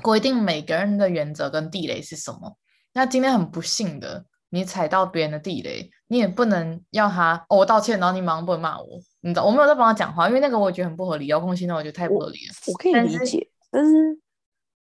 [0.02, 2.56] 规定每个人的原则跟地雷是什么。
[2.94, 8.86] 那今天很不幸的，你踩到别人的地雷，你也不能要他哦，我道歉，然后你马上不能骂我。
[9.20, 11.26] 你知道我没有在帮他讲话，因为那个我觉得很不合理。
[11.26, 12.54] 遥控器那我觉得太不合理了。
[12.68, 14.18] 我，我可以理解，但是，但是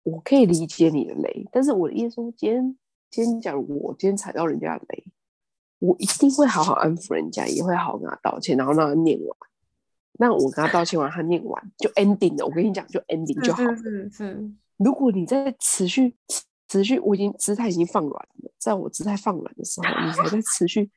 [0.04, 2.78] 我可以理解你的雷，但是我的意思说，今天
[3.10, 5.04] 今天假如我今天踩到人家的雷，
[5.78, 9.36] 我一定会好好安抚人家，也会好好跟他道歉，然后让他念完。
[10.20, 12.44] 那我跟他道歉完，他念完就 ending 了。
[12.46, 13.76] 我跟你讲，就 ending 就好了。
[13.76, 14.50] 是是。
[14.76, 16.16] 如果你在持续
[16.68, 20.90] 持续，我已经姿态已经放软了，在我姿态放软的时候，你还在持续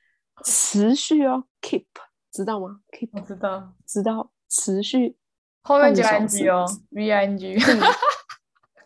[0.43, 1.85] 持续哦，keep。
[2.31, 2.79] 知道吗？
[2.89, 5.17] 可以，我知道，知道，持续
[5.63, 7.37] 后面加 ing 哦，v ing，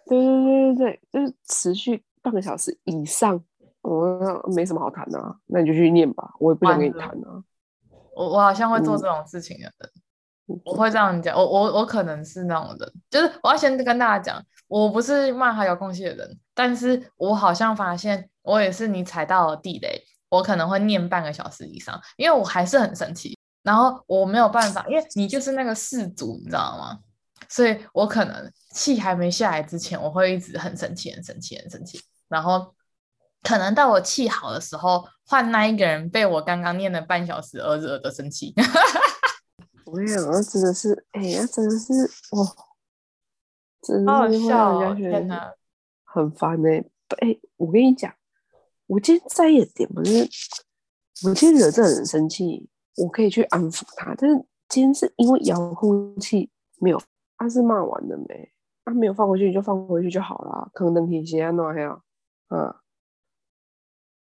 [0.07, 3.39] 对对对对对，就是持续半个小时以上，
[3.81, 7.43] 我没什么好谈的啊，那你就去念吧，我也不想跟你谈啊。
[8.15, 9.91] 我我好像会做这种事情的人，
[10.47, 20.03] 嗯、我会这样讲，我我我可能是那种人，就是我要先跟大家讲，我不是骂他遥控器的人，但是我好像发现我也是你踩到了地雷。
[20.27, 26.99] 我可能会念半个小时以上，因为我还是很生气，然后我没有办法，因为你就是那个事主，你知道吗？
[27.47, 32.73] 所以我可能气还没下来之前，我会一直很生气、很生气、很生气，然后
[33.43, 38.53] 可能到我气好的时候，换那一个人被我刚刚念了半小时而惹的生气。
[39.85, 41.93] 我跟你讲，真的是，哎呀，真的是，
[42.31, 42.45] 哦，
[43.81, 45.57] 真的是会让人家觉得
[46.03, 46.69] 很烦呢。
[47.19, 48.13] 哎，我跟你讲。
[48.87, 50.29] 我今天在意的点不是，
[51.27, 54.13] 我今天惹这个人生气，我可以去安抚他。
[54.15, 57.01] 但是今天是因为遥控器没有，
[57.37, 58.51] 他、啊、是骂完了没？
[58.83, 60.69] 他、啊、没有放回去，就放回去就好了。
[60.71, 61.99] 可能等一些啊，那还要
[62.47, 62.81] 啊。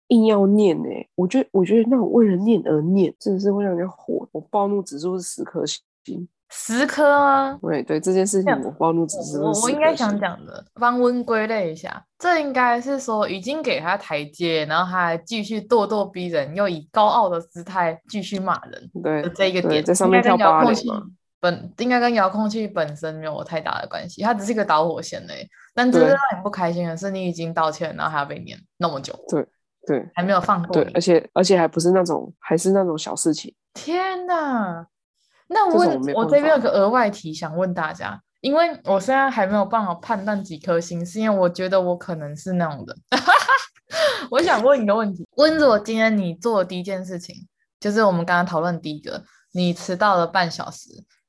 [0.08, 4.26] 硬要念呢、欸，我觉得我觉得那种为了念而念，真的是会让人家火。
[4.32, 6.26] 我暴怒指数是十颗星。
[6.50, 7.58] 十颗啊！
[7.60, 18.90] 对对，这件事情我暴怒指数我我应该想讲的，帮温归类一下，这应该是说已经给他台阶，然后他还继续咄咄逼人，又以高傲的姿态继续骂人。
[19.02, 21.02] 对，这一个点在上面跳芭蕾嘛。
[21.41, 25.49] 本应该跟遥控器本身没有太大的关系，它只是一个导火线嘞。
[25.74, 29.16] 但真正让你不开心的是，你已经道歉，然后还要被念那么久。
[29.28, 29.47] 对
[29.86, 30.74] 对，还没有放过。
[30.74, 33.55] 对，而且而且还不是那种，还是那种小事情。
[33.74, 34.86] 天哪！
[35.47, 42.95] 那我问我这边有个额外题想问大家，因为我现在还没有办法判断几颗星，是因为我觉得我可能是那种的。
[44.30, 47.34] 我想问一个问题：温若今天你做的第一件事情，
[47.78, 49.22] 就是我们刚刚讨论第一个，
[49.53, 50.89] 你迟到了半小时。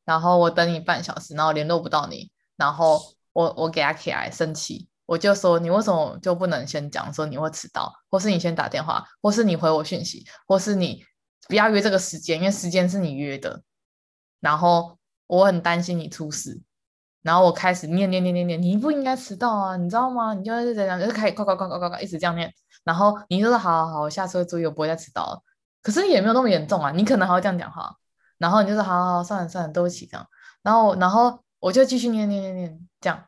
[0.10, 3.00] 然后我等你半小时，然后联络不到你，然后
[3.32, 11.06] 我我给他起来生气，我就说你为什么就不能先讲说你会迟到，或是你先打电话，或是你回我讯息，或是你
[11.48, 13.62] 不要约这个时间，因为时间是你约的。
[14.40, 14.98] 然后
[15.28, 16.60] 我很担心你出事，
[17.22, 20.34] 然后我开始念念念念念，你不应该迟到啊，你知道吗？
[20.34, 22.52] 你就是这样，就开始快快快快快快一直这样念，
[22.84, 25.44] 然后你就说好好好，我下次会注意，我不会再迟到了。
[25.84, 27.96] 可是也没有那么严重啊，你可能还会这样讲话。
[28.40, 30.28] 然后你就说好好好，算了算了，对不起这样。
[30.64, 33.24] 然后然后我就继续念念念念这样。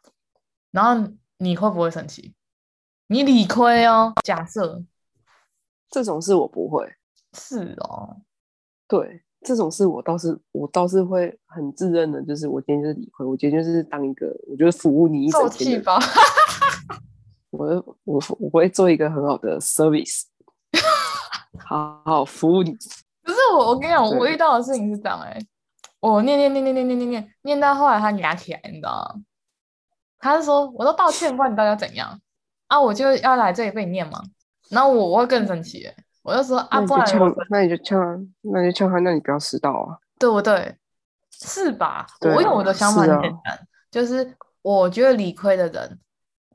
[0.71, 2.33] 然后你会不会生气？
[3.07, 4.13] 你理亏哦。
[4.23, 4.83] 假设
[5.89, 6.91] 这种事我不会。
[7.33, 8.17] 是哦。
[8.87, 15.51] 对，这种事我倒是我倒是会很自认的，就是我今天就是理亏，我今天就是当一个，我觉得服务你一整天。
[15.51, 15.99] 受气包。
[17.49, 20.23] 我我我会做一个很好的 service，
[21.59, 22.77] 好好服务你。
[23.41, 25.47] 可是我，我跟你讲，我遇到的事情是这样哎、欸，
[25.99, 29.21] 我念念念念念念念念念到后来他牙起来，你知道吗？
[30.19, 32.19] 他是说，我都道歉，不然你到底要怎样
[32.67, 32.79] 啊？
[32.79, 34.21] 我就要来这里被你念嘛。
[34.69, 37.05] 然后我我会更生气、欸，我就说啊，不然
[37.49, 40.75] 那你就呛啊，那你就呛他，那你不要迟到啊，对不对？
[41.31, 42.05] 是吧？
[42.21, 45.99] 我因为我的想法很简单，是啊、就是我觉得理亏的人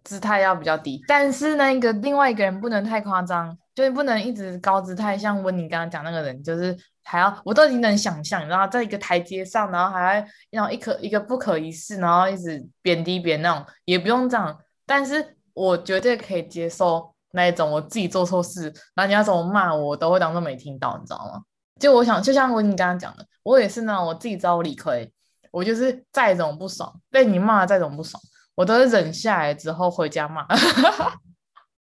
[0.05, 3.59] 姿态要比较低，但是那个另外一个人不能太夸张。
[3.77, 6.75] 就是不能一直高姿态，像温妮刚刚讲那个人，就是
[7.05, 14.59] 还要我都已经能想象，然后在一个台阶上，然后还要然后一可一个不可一世，然后一直贬低别人那种，也不用这样。
[14.87, 21.43] 但是我绝对可以接受那一种，我自己做错事，然后你要怎么骂我，我都会当做没听到，你知道吗？
[21.79, 25.13] 就我想，就像温妮刚刚讲的，我也是那种我自己知道我理亏，
[25.51, 28.19] 我就是再怎么不爽，被你骂再怎么不爽，
[28.55, 30.47] 我都是忍下来之后回家骂。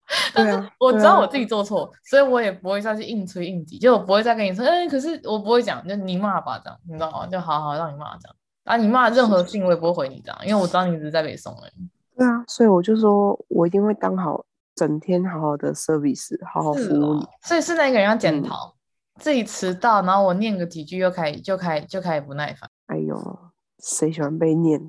[0.36, 7.26] 但是我知道我自己做错，所以我也不会再去硬吹硬挤，就我不会再跟你说，哎、欸，可是我不会讲，就你骂吧这样，你知道吗？
[7.28, 8.36] 就好好让你骂这样，
[8.66, 11.90] 啊，你骂任何信我也不会回你这样，因为我知道你只是在北宋而已。
[12.16, 14.46] 对啊，所以我就说我一定会当好
[14.76, 17.24] 整天好好的 service，好好服务你。
[17.24, 22.70] 哦、所以是那个人要检讨、嗯、自己迟到，然后我念个几句又开始就开就开始不耐烦。
[22.86, 23.40] 哎呦，
[23.80, 24.80] 谁喜欢被念，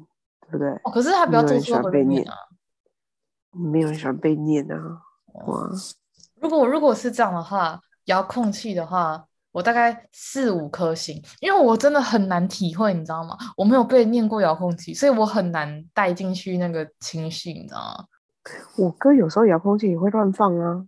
[0.43, 0.69] 对不对？
[0.85, 2.35] 哦、可是他不要做错被念啊，
[3.51, 5.03] 没有人喜欢被念啊。
[5.47, 5.71] 哇，
[6.41, 13.37] 如果如果是这样的话，遥控器的话，我大概四五颗星，因为我真的很难体会，你知道吗？
[13.57, 18.05] 我没有被念过遥控器，所以我很难带进去那个情绪，你知道吗？
[18.77, 20.87] 我哥有时候遥控器也会乱放啊，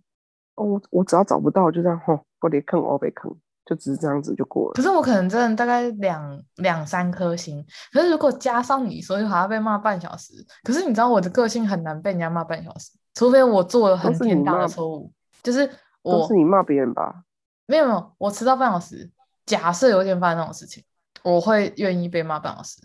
[0.55, 3.29] 哦，我我只要找不到，就这样，吼，我得坑，我被坑，
[3.65, 4.73] 就只是这样子就过了。
[4.75, 10.33] 可是我可能真的大概两两三颗星，可是如果加上你，所以好像被骂半小时。
[10.63, 12.91] 可是你知道我的个性很难被人家骂半小时。
[13.13, 15.11] 除非我做了很天大的错误，
[15.43, 15.69] 就是
[16.01, 17.23] 我是你骂别人吧？
[17.65, 19.09] 没有没有，我迟到半小时。
[19.45, 20.83] 假设有一天发生那种事情，
[21.23, 22.81] 我会愿意被骂半小时。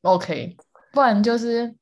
[0.00, 0.56] OK，
[0.92, 1.74] 不然就是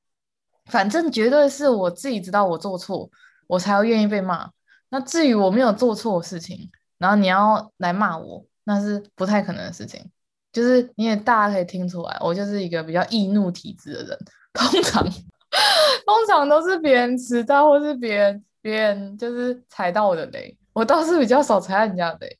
[0.66, 3.08] 反正绝对是我自己知道我做错，
[3.46, 4.50] 我才会愿意被骂。
[4.88, 10.10] 那至于我没有做错的事情，然后你要来骂我，那是不太可能的事情。
[10.52, 14.18] 就是你也大家可以听出来，我就是一个比较易怒体质的人，
[14.52, 15.06] 通常。
[16.07, 22.38] 通常都是别人迟到，或是别人别人就是踩到我的雷，我倒是比较少踩到人家的雷，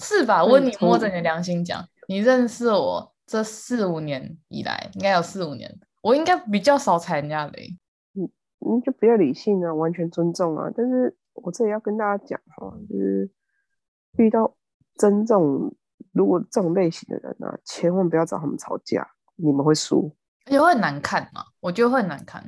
[0.00, 0.44] 是吧？
[0.44, 7.68] 问你摸着你的良心讲，你认识我这四五年以来，应该有四五年，我应该比较少踩人家的雷。
[8.14, 8.30] 嗯
[8.64, 10.70] 你就比较理性啊，完全尊重啊。
[10.76, 13.28] 但是我这里要跟大家讲哈，就是
[14.18, 14.54] 遇到
[14.96, 15.74] 真正
[16.12, 19.04] 如果这种类型的人啊，千万不要找他们吵架，
[19.34, 20.14] 你们会输。
[20.46, 22.44] 而且会很难看嘛，我觉得会很难看，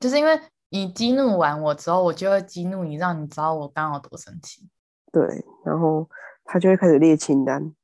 [0.00, 0.40] 就是因为
[0.70, 4.68] 你激怒完我之后，我就会激怒你，让你知道我刚好多生气。
[5.12, 6.08] 对，然后
[6.44, 7.74] 他就会开始列清单，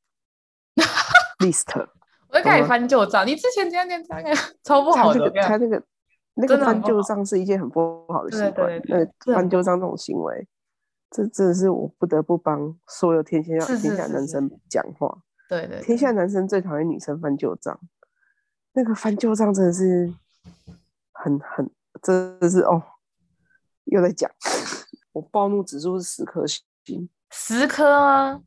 [1.40, 1.86] list，
[2.30, 3.22] 我就开始翻旧账。
[3.22, 5.30] 吗你之前这样这样，超不好的。
[5.42, 5.82] 他那个
[6.34, 10.48] 那个翻旧账是一件很不好的行为，那翻旧账这种行为，
[11.10, 15.18] 这这是我不得不帮所有天下是是是是天下男生讲话。
[15.48, 17.78] 对对对，天下男生最讨厌女生翻旧账，
[18.72, 20.12] 那个翻旧账真的是
[21.12, 21.70] 很很，
[22.02, 22.82] 真的是哦，
[23.84, 24.30] 又在讲，
[25.12, 28.40] 我暴怒指数是十颗星，十颗啊！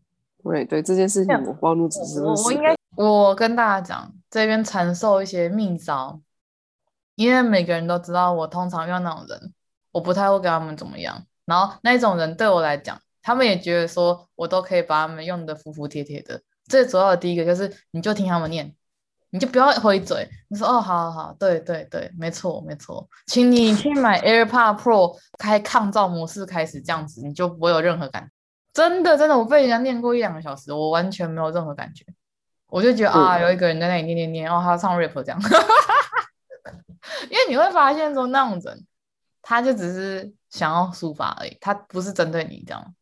[0.44, 6.20] 对对，这件事情我暴怒指数我我应该我跟大家讲，这边传授一些秘招，
[7.16, 9.54] 因为每个人都知道，我通常遇到那种人，
[9.92, 16.42] 我不太会跟他们怎么样，然后那种人对我来讲，他们也觉得说我都可以把他们用的服服帖帖的。
[16.66, 18.74] 最主要的第一个就是，你就听他们念，
[19.32, 20.30] 你就不要回嘴。
[20.50, 28.30] 你说哦，好好好，对对对，没错没错，请你去买 AirPod Pro，开抗噪模式开始这样子，你就不会有任何感觉。
[28.74, 32.06] 真的真的，我被人家念过一两个小时，我完全没有任何感觉。
[32.68, 35.38] 我就觉得、嗯、啊，有一个人在那里念念念，然后他唱 rap 这样。
[37.30, 38.86] 因为你会发现说，那种人，
[39.42, 42.96] 他就只是想要抒发而已，他不是针对你这样，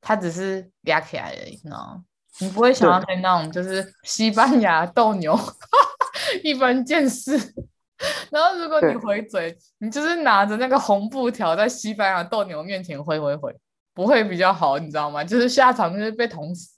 [0.00, 2.04] 他只是压起来而已，你知道吗？
[2.40, 5.38] 你不会想要跟那种就是西班牙斗牛
[6.44, 7.36] 一般见识，
[8.30, 13.54] 然后如果你回嘴，你就是拿着那个红布条在西班牙斗牛面前挥挥挥，
[13.94, 15.24] 不会比较好，你知道吗？
[15.24, 16.72] 就是下场就是被捅死。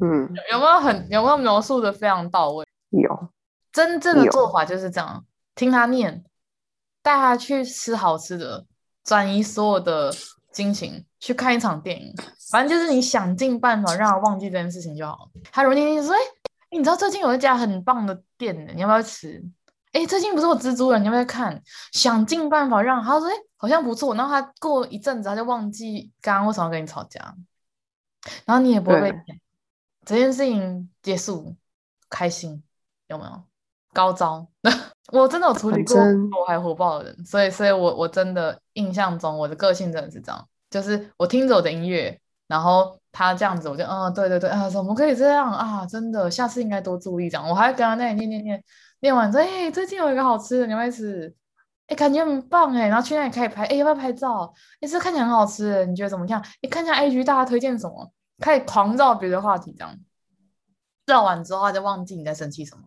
[0.00, 2.66] 嗯， 有没有很有没有描述的非常到位？
[2.90, 3.28] 有，
[3.72, 6.24] 真正的做法就是这样，听他念，
[7.02, 8.66] 带他去吃好吃的，
[9.04, 10.12] 转移所有的
[10.52, 12.12] 心情，去看一场电影。
[12.50, 15.30] 反正就是你想尽办法让他忘记这件事情就好。
[15.52, 19.40] 他如天天说：“哎、欸，你知道最近有一家很棒的店，你要不要吃？”
[19.92, 21.62] 哎、欸，最近不是有蜘蛛人，你要不要看？
[21.92, 27.34] 想尽办法让他说：“哎、欸，好像不错。”然后他过一阵子他就忘记刚刚为什么要跟你吵架，
[28.44, 29.14] 然后你也不会被。
[30.04, 31.54] 这件事情结束，
[32.10, 32.60] 开心
[33.06, 33.42] 有没有？
[33.92, 34.44] 高招！
[35.12, 42.18] 我真的有处理过我还火爆的人，所以，所以我我真的印象中我的个性真的是这样，就是我听着我的音乐。
[42.48, 45.86] 然后他这样子，我就嗯，对对对啊，怎么可以这样啊？
[45.86, 47.48] 真的，下次应该多注意这样。
[47.48, 48.62] 我还跟他那里念念念，
[49.00, 51.34] 念完之后，哎，最近有一个好吃的，你要不要吃？
[51.86, 52.88] 哎，感觉很棒哎。
[52.88, 54.52] 然后去那里可以拍，哎，要不要拍照？
[54.82, 56.44] 哎，这看起来很好吃，你觉得怎么样？
[56.60, 58.12] 你看一下 IG 大家推荐什么？
[58.40, 59.96] 可以狂绕别的话题这样。
[61.06, 62.82] 绕完之后，他就忘记你在生气什么。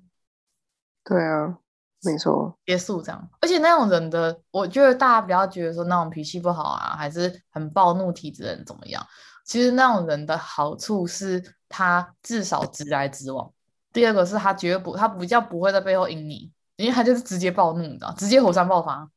[1.04, 1.58] 对啊，
[2.06, 3.30] 没错，结束这样。
[3.42, 9.06] 而且那种人的，我觉得大家不要觉得说那种脾气不好啊，还是很暴怒体质的人怎么样。
[9.46, 13.52] 其实那种人的好处是他至少直来直往，
[13.94, 19.08] 第二个是他绝对不，他比较不会在背后阴你，因为他就是直接暴怒，你知道，直接火山爆发，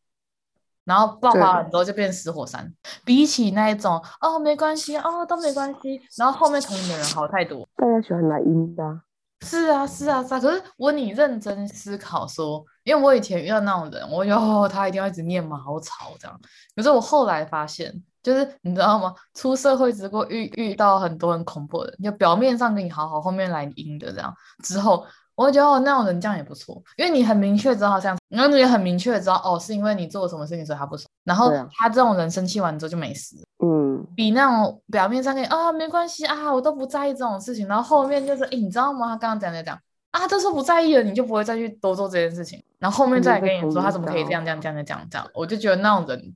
[0.85, 2.71] 然后爆发了之后就变死火山。
[3.05, 7.67] 比起那一种哦没关系哦都没关系，然后后面同你的人好太多。
[7.77, 9.01] 大家喜欢来阴的。
[9.41, 16.41] 是啊是啊是啊，可是我你认真思考说，因为我以前遇到那种人，我就哦他一定要一直念嘛，好吵这样。
[16.75, 18.03] 可是我后来发现。
[18.21, 19.15] 就是你知道吗？
[19.33, 24.35] 出社会之后遇遇到很多很恐怖的人，就表面上跟你好好，后面来阴的这样。
[24.63, 31.09] 之后我会觉得哦，那种人这样也不错，因为你很明确知道这样，然后你也很明确知道哦，是因为你做了什么事情所以他不爽。
[31.25, 33.37] 然后他这种人生气完之后就没事。
[33.65, 39.11] 嗯，比那种表面上跟你啊、哦、没关系啊，我都不在意这种事情，然后后面就是哎，你知道吗？
[39.11, 39.79] 他刚刚讲讲讲
[40.11, 42.63] 啊，这时候不在意了，你就不会再去多做这件事情。
[42.79, 46.35] 然后后面再来跟你说他怎么可以这样这样这样这样这样，我就觉得那种人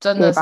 [0.00, 0.40] 真的是。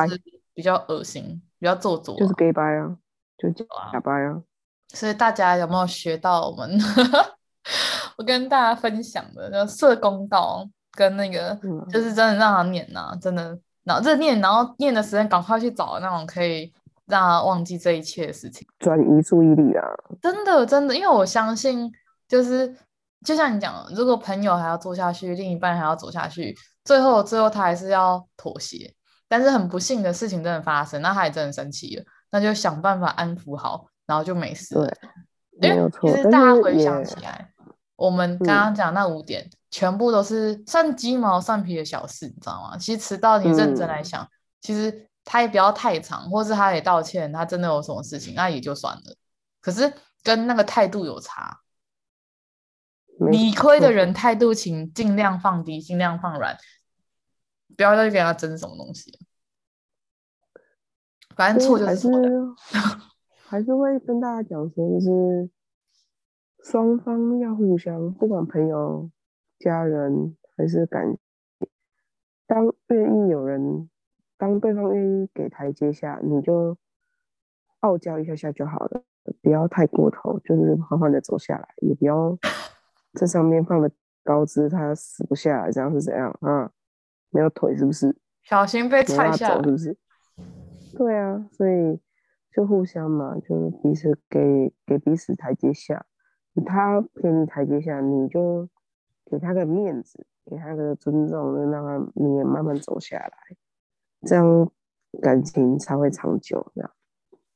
[0.52, 2.94] 比较恶心，比较做作，就是 gay 掰啊，
[3.38, 4.42] 就假掰啊。
[4.92, 6.78] 所以大家有没有学到我们？
[8.18, 16.70] 我跟大家分享的，就社公道跟那个，就是真的让他念呐、啊，真的，然后这念，然后念的时间赶快去找那种可以
[17.06, 19.86] 让他忘记这一切的事情，转移注意力啊。
[20.20, 21.90] 真的，真的，因为我相信，
[22.30, 22.74] 就是
[23.26, 28.94] 就像你讲，如果朋友还要做下去，另一半还要走下去，最后最后他还是要妥协。
[29.28, 34.88] 但是很不幸的事情真的发生，那他也真的生气了，那就想办法安抚好，然后就没事了。
[35.60, 36.10] 对，没有错。
[36.10, 37.52] 其实大家回想起来，
[37.94, 42.76] 我们刚刚讲那五点，嗯、全部都是算鸡毛蒜皮的小事，你知道吗？
[42.76, 44.28] 其实迟到你认真来想，嗯、
[44.60, 49.02] 其实他也不要太长，或是他也道歉，他真的有什么事情，那也就算了。
[49.60, 49.92] 可是
[50.24, 51.56] 跟那个态度有差，
[53.30, 56.56] 理亏的人态度请尽量放低，尽量放软。
[57.76, 59.18] 不要再去跟他争什么东西，
[61.36, 62.28] 反正错就是错的。
[62.56, 62.96] 还是
[63.46, 65.48] 还是会跟大家讲说，就是
[66.62, 69.10] 双方要互相，不管朋友、
[69.58, 71.06] 家人还是感
[71.58, 71.68] 情，
[72.46, 73.88] 当愿意有人，
[74.36, 76.76] 当对方愿意给台阶下，你就
[77.78, 79.02] 傲娇一下下就好了，
[79.40, 82.36] 不要太过头，就是缓缓的走下来，也不要
[83.14, 83.90] 这上面放的
[84.22, 86.70] 高枝，它死不下来，这样是怎样啊？
[87.30, 88.16] 没有腿是不是？
[88.42, 89.96] 小心被踹下，是不是？
[90.96, 92.00] 对啊，所以
[92.52, 96.06] 就互相嘛，就是彼此给给彼此台阶下。
[96.66, 98.68] 他给你台阶下，你就
[99.30, 103.32] 给他个面子，给他个尊重，就让他你也慢慢走下来，
[104.26, 104.70] 这样
[105.22, 106.72] 感情才会长久。
[106.74, 106.90] 这样。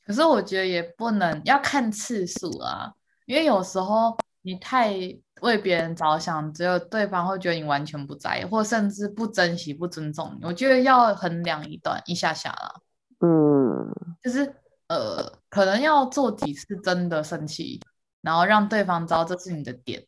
[0.07, 2.94] 可是我觉得也不能要看次数啊，
[3.26, 4.92] 因为有时候你太
[5.40, 10.47] 为别人着想，只有对方会觉得你完全不在意，或甚至不珍惜、不尊重你。
[10.47, 12.74] 我觉得要衡量一段一下下啦。
[13.20, 13.92] 嗯，
[14.22, 14.55] 就是
[14.88, 17.80] 呃，可能要做几次真的生气。
[18.20, 20.03] 然后让对方知道这是你的点，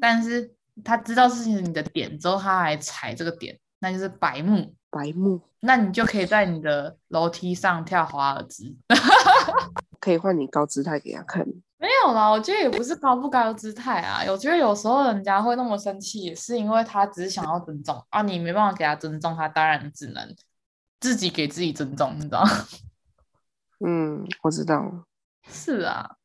[0.00, 0.52] 但是
[0.82, 4.74] 他知道这是你的点之后，他还踩这个点，那就是白目。
[4.90, 8.74] 白目，那你就可以在你的楼梯上跳华尔兹。
[10.00, 11.46] 可以换你高姿态给他看。
[11.78, 14.24] 没有啦，我觉得也不是高不高姿态啊。
[14.30, 20.34] 我觉得有时候人家会那么生气，也是因为他只是想要尊重啊，你没办法给他尊重，他当然只能
[21.00, 22.42] 自己给自己尊重，你知道？
[23.84, 25.04] 嗯，我知道。
[25.48, 26.16] 是啊。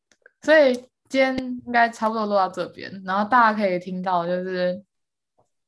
[0.42, 0.74] 所以
[1.10, 4.82] 今天应该差不多录到这边，然后大家可以听到，就是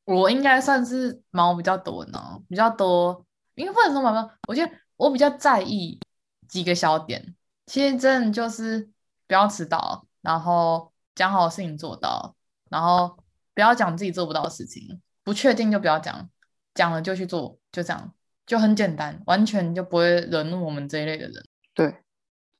[0.05, 3.25] 我应该算是毛比较多呢，比较多，
[3.55, 5.99] 因为或者说毛毛，我觉得我比较在意
[6.47, 8.89] 几个小点，其实真的就是
[9.27, 12.35] 不要迟到，然后讲好事情做到，
[12.69, 13.17] 然后
[13.53, 16.29] 不要讲自己做不到的事情，不确定就不要讲，
[16.73, 18.13] 讲了就去做，就这样，
[18.45, 21.43] 就很简单，完全就不会惹怒我们这一类的人。
[21.73, 21.95] 对，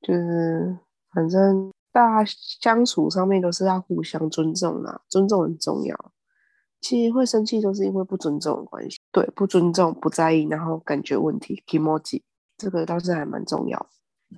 [0.02, 0.78] 就是
[1.14, 1.72] 反正。
[1.94, 6.12] 大家相处上面都是要互相尊重啦，尊重很重要。
[6.82, 12.24] 其实会生气都是因为不尊重的关系，对，不尊重、不在意，然后感觉问题，kimoji，
[12.58, 13.90] 这个倒是还蛮重要。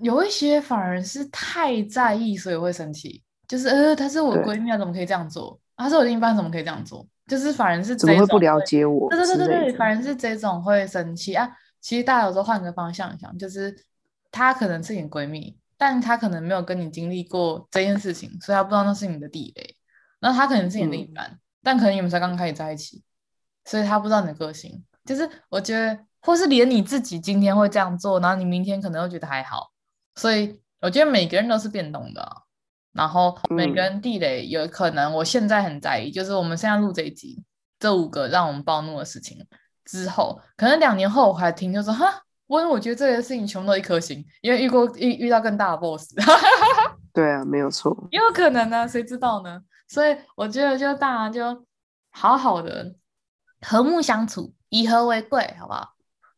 [0.02, 3.22] 有一些反而是太在意，所以会生气。
[3.48, 5.60] 就是呃，她是我闺蜜啊，怎么可以这样做？
[5.78, 7.06] 她是我另一半，怎么可以这样做？
[7.28, 9.10] 就是反而是怎么会不了解我？
[9.10, 11.50] 对对对对对，反而是这种会生气啊。
[11.82, 13.76] 其实大家有时候换个方向想，就是
[14.32, 15.58] 她可能是你闺蜜。
[15.78, 19.76] 但她可能没有跟你经历过这件事情，所以她不知道那是你的地雷。
[20.22, 23.04] 那她可能是你的另一半，嗯、但可能你们才刚开始在一起，
[23.66, 24.84] 所以她不知道你的个性。
[25.04, 29.70] 就是我觉得，或是连你自己今天会这样做，然后你明天可能又觉得还好。
[30.16, 32.44] 所以我觉得每个人都是变动的，
[32.94, 37.44] 然后每个人地雷有可能，我现在很在意，就是我们现在录这一集，
[37.80, 39.46] 这五个让我们暴怒的事情
[39.84, 42.22] 之后，可能两年后我还听就说哈。
[42.48, 46.14] 温，我觉得这件事情全都一颗星，因为遇过遇遇到更大的 boss。
[47.12, 49.60] 对啊，没有错， 也有可能呢，谁知道呢？
[49.88, 51.66] 所以我觉得就大家就
[52.12, 52.94] 好好的
[53.62, 55.95] 和睦相处，以和为贵，好不好？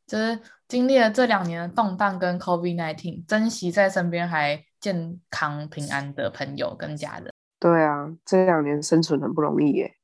[0.08, 7.32] 就是经历了这两年的动荡跟 COVID-19，珍惜在身边还健康平安的朋友跟家人。
[7.60, 9.96] 对啊，这两年生存很不容易耶，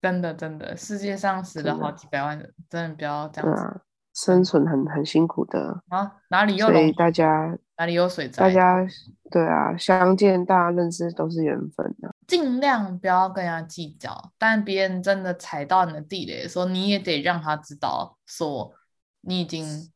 [0.00, 3.80] 真的真的，世界上死了好几百万人，真的，不要这样子。
[4.12, 6.66] 生存很很辛苦的啊，哪里有？
[6.66, 8.42] 所以大家哪里有水灾？
[8.42, 8.84] 大家
[9.30, 12.12] 对啊，相见大家认识都是缘分的。
[12.26, 18.72] 尽量不要跟人家计较，但别人真的踩到你的地雷的时候，你也得让他知道，说
[19.20, 19.90] 你已经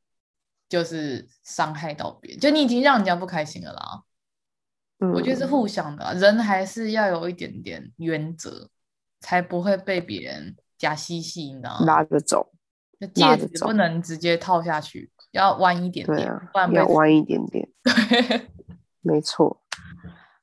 [0.68, 4.02] 就是伤害到别人，就你已经让人家不开心了啦。
[4.98, 8.68] 嗯，我觉得是互相的，人还是要有一点点原则，
[9.20, 11.86] 才不会被别人假嬉戏，你知道吗？
[11.86, 12.50] 拉着走。
[13.12, 17.68] 戒指不能直接套下去，要弯一点点，对啊，要弯一点点。
[17.82, 18.48] 对，
[19.02, 19.60] 没错。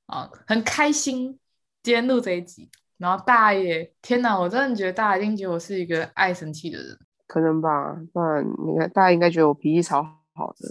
[0.05, 1.39] 啊，很开心
[1.82, 6.99] 今天录这一集，然后大家也，天哪，我真的觉得大家一定觉得我是一个爱生气的人，
[7.32, 7.95] 可能吧？
[8.11, 10.03] 不然你看，大家应该觉得我脾气超
[10.34, 10.67] 好的。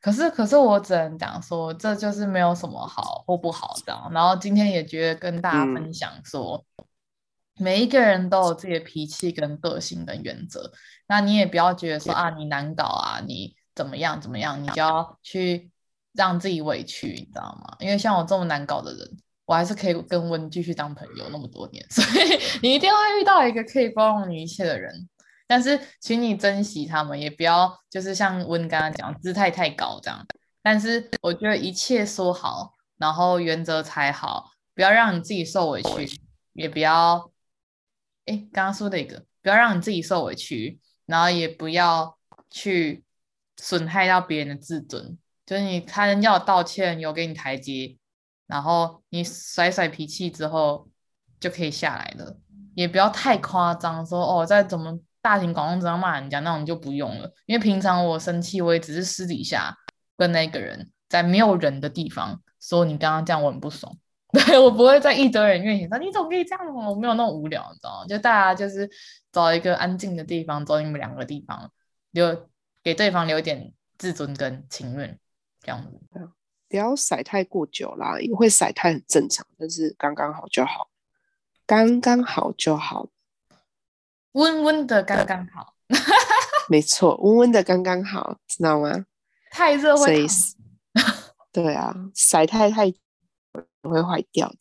[0.00, 4.10] 可是，可是我只能讲说，这就是没有什么好或不好这样。
[4.12, 6.64] 然后今天也觉得跟大家分享说。
[6.78, 6.84] 嗯
[7.60, 10.70] 每一个人都有自己的脾气跟个性跟原则，
[11.08, 15.68] 那你也不要觉得说啊，你难搞啊，你怎么样怎么样，你就要去
[16.12, 17.76] 让自己委屈，你知道吗？
[17.80, 25.08] 因为像我这么难搞的人，我还是可以跟温继续当朋友那么多年，所以 你一定会遇到一个可以包容你一切的人。
[25.48, 30.24] 但是，请你珍惜他们，也不要就是像温刚刚讲姿态太高这样。
[30.62, 36.20] 但是，我觉得一切说好，然后原则才好，不要让你自己受委屈，
[36.52, 37.32] 也不要。
[38.26, 42.18] 哎，刚刚说的一个，不要让你自己受委屈，然后也不要
[42.50, 43.02] 去
[43.56, 45.16] 损害到别人的自尊。
[45.46, 47.96] 就是你他人要道歉，有给你台阶，
[48.46, 50.90] 然后你甩甩脾气之后
[51.40, 52.36] 就可以下来了。
[52.74, 57.32] 也不要太夸张，说哦，再怎么大庭广众之中骂人家那种就不用了。
[57.46, 59.76] 因为平常我生气，我也只是私底下
[60.16, 63.96] 跟那个人在没有人的地方说你刚刚这样，我很不爽。
[64.30, 68.06] 对，我不会在一堆人面前说你怎么可以这样，我没有那么无聊，你知道吗？
[68.06, 68.86] 就大家就是
[69.32, 71.72] 找一个安静的地方，找你们两个地方，
[72.10, 72.48] 留
[72.82, 75.18] 给对方留一点自尊跟情愿
[75.62, 75.98] 这样子。
[76.68, 80.90] 不要甩太过久啦，因为会甩太很正常，但是刚刚好就好，
[81.64, 83.08] 刚刚好就好，
[84.38, 85.74] 温温的刚刚好。
[86.70, 89.04] 没错，温温的刚刚好，知道吗？
[89.50, 90.26] 太热会
[91.50, 92.92] 对啊，晒太太
[93.82, 94.58] 会坏掉的。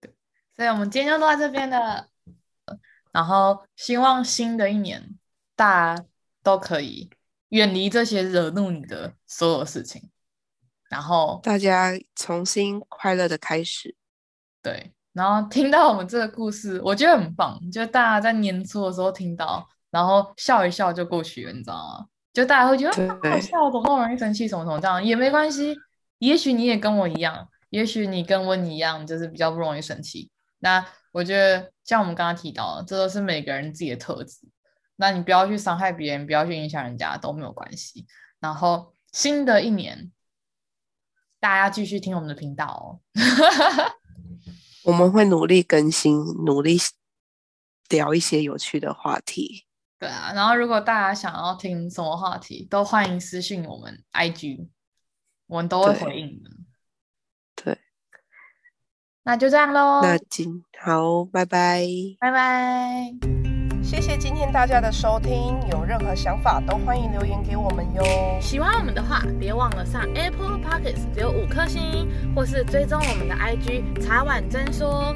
[0.00, 0.14] 对，
[0.54, 2.08] 所以我们今天就录在这边了。
[3.12, 5.16] 然后希望新的一年
[5.54, 6.04] 大家
[6.42, 7.08] 都可以
[7.48, 10.10] 远离这些惹怒你的所有事情，
[10.90, 13.96] 然后大家重新快乐的开始。
[14.60, 17.58] 对，然后听到我们这个故事，我觉得很棒。
[17.72, 22.06] 就大家在年初的时候听到，然后笑一笑就过去了，你知道吗？
[22.34, 25.74] 就大家会觉得好笑，怎么那么容易生气，什么什么这样也没关系。
[26.18, 30.30] 也许你也跟我一样，也许你跟温一样，就是比较不容易生气。
[30.58, 34.46] 那我觉得像我们刚刚提到的，这都是每个人自己的特质。
[34.96, 38.06] 那你不要去伤害别人，不要去影响人家都没有关系。
[38.38, 40.12] 然后新的一年，
[41.40, 43.00] 大家继续听我们的频道哦。
[44.86, 46.78] 我们会努力更新，努力
[47.88, 49.66] 聊一些有趣的话题。
[49.98, 54.68] 对啊，然后如果大家想要听什么话题，都欢迎私信我们 IG，
[55.46, 56.50] 我们都会回应的。
[57.56, 57.78] 对。
[59.24, 60.00] 那就这样喽。
[60.02, 61.84] 那今好，拜拜，
[62.20, 63.35] 拜拜。
[63.86, 68.02] 谢谢今天大家的收听，有任何想法都欢迎留言给我们哟。
[68.40, 75.14] 喜欢我们的话，别忘了上 Apple Podcast 留五颗星，或是追踪我们的 IG 茶碗真说。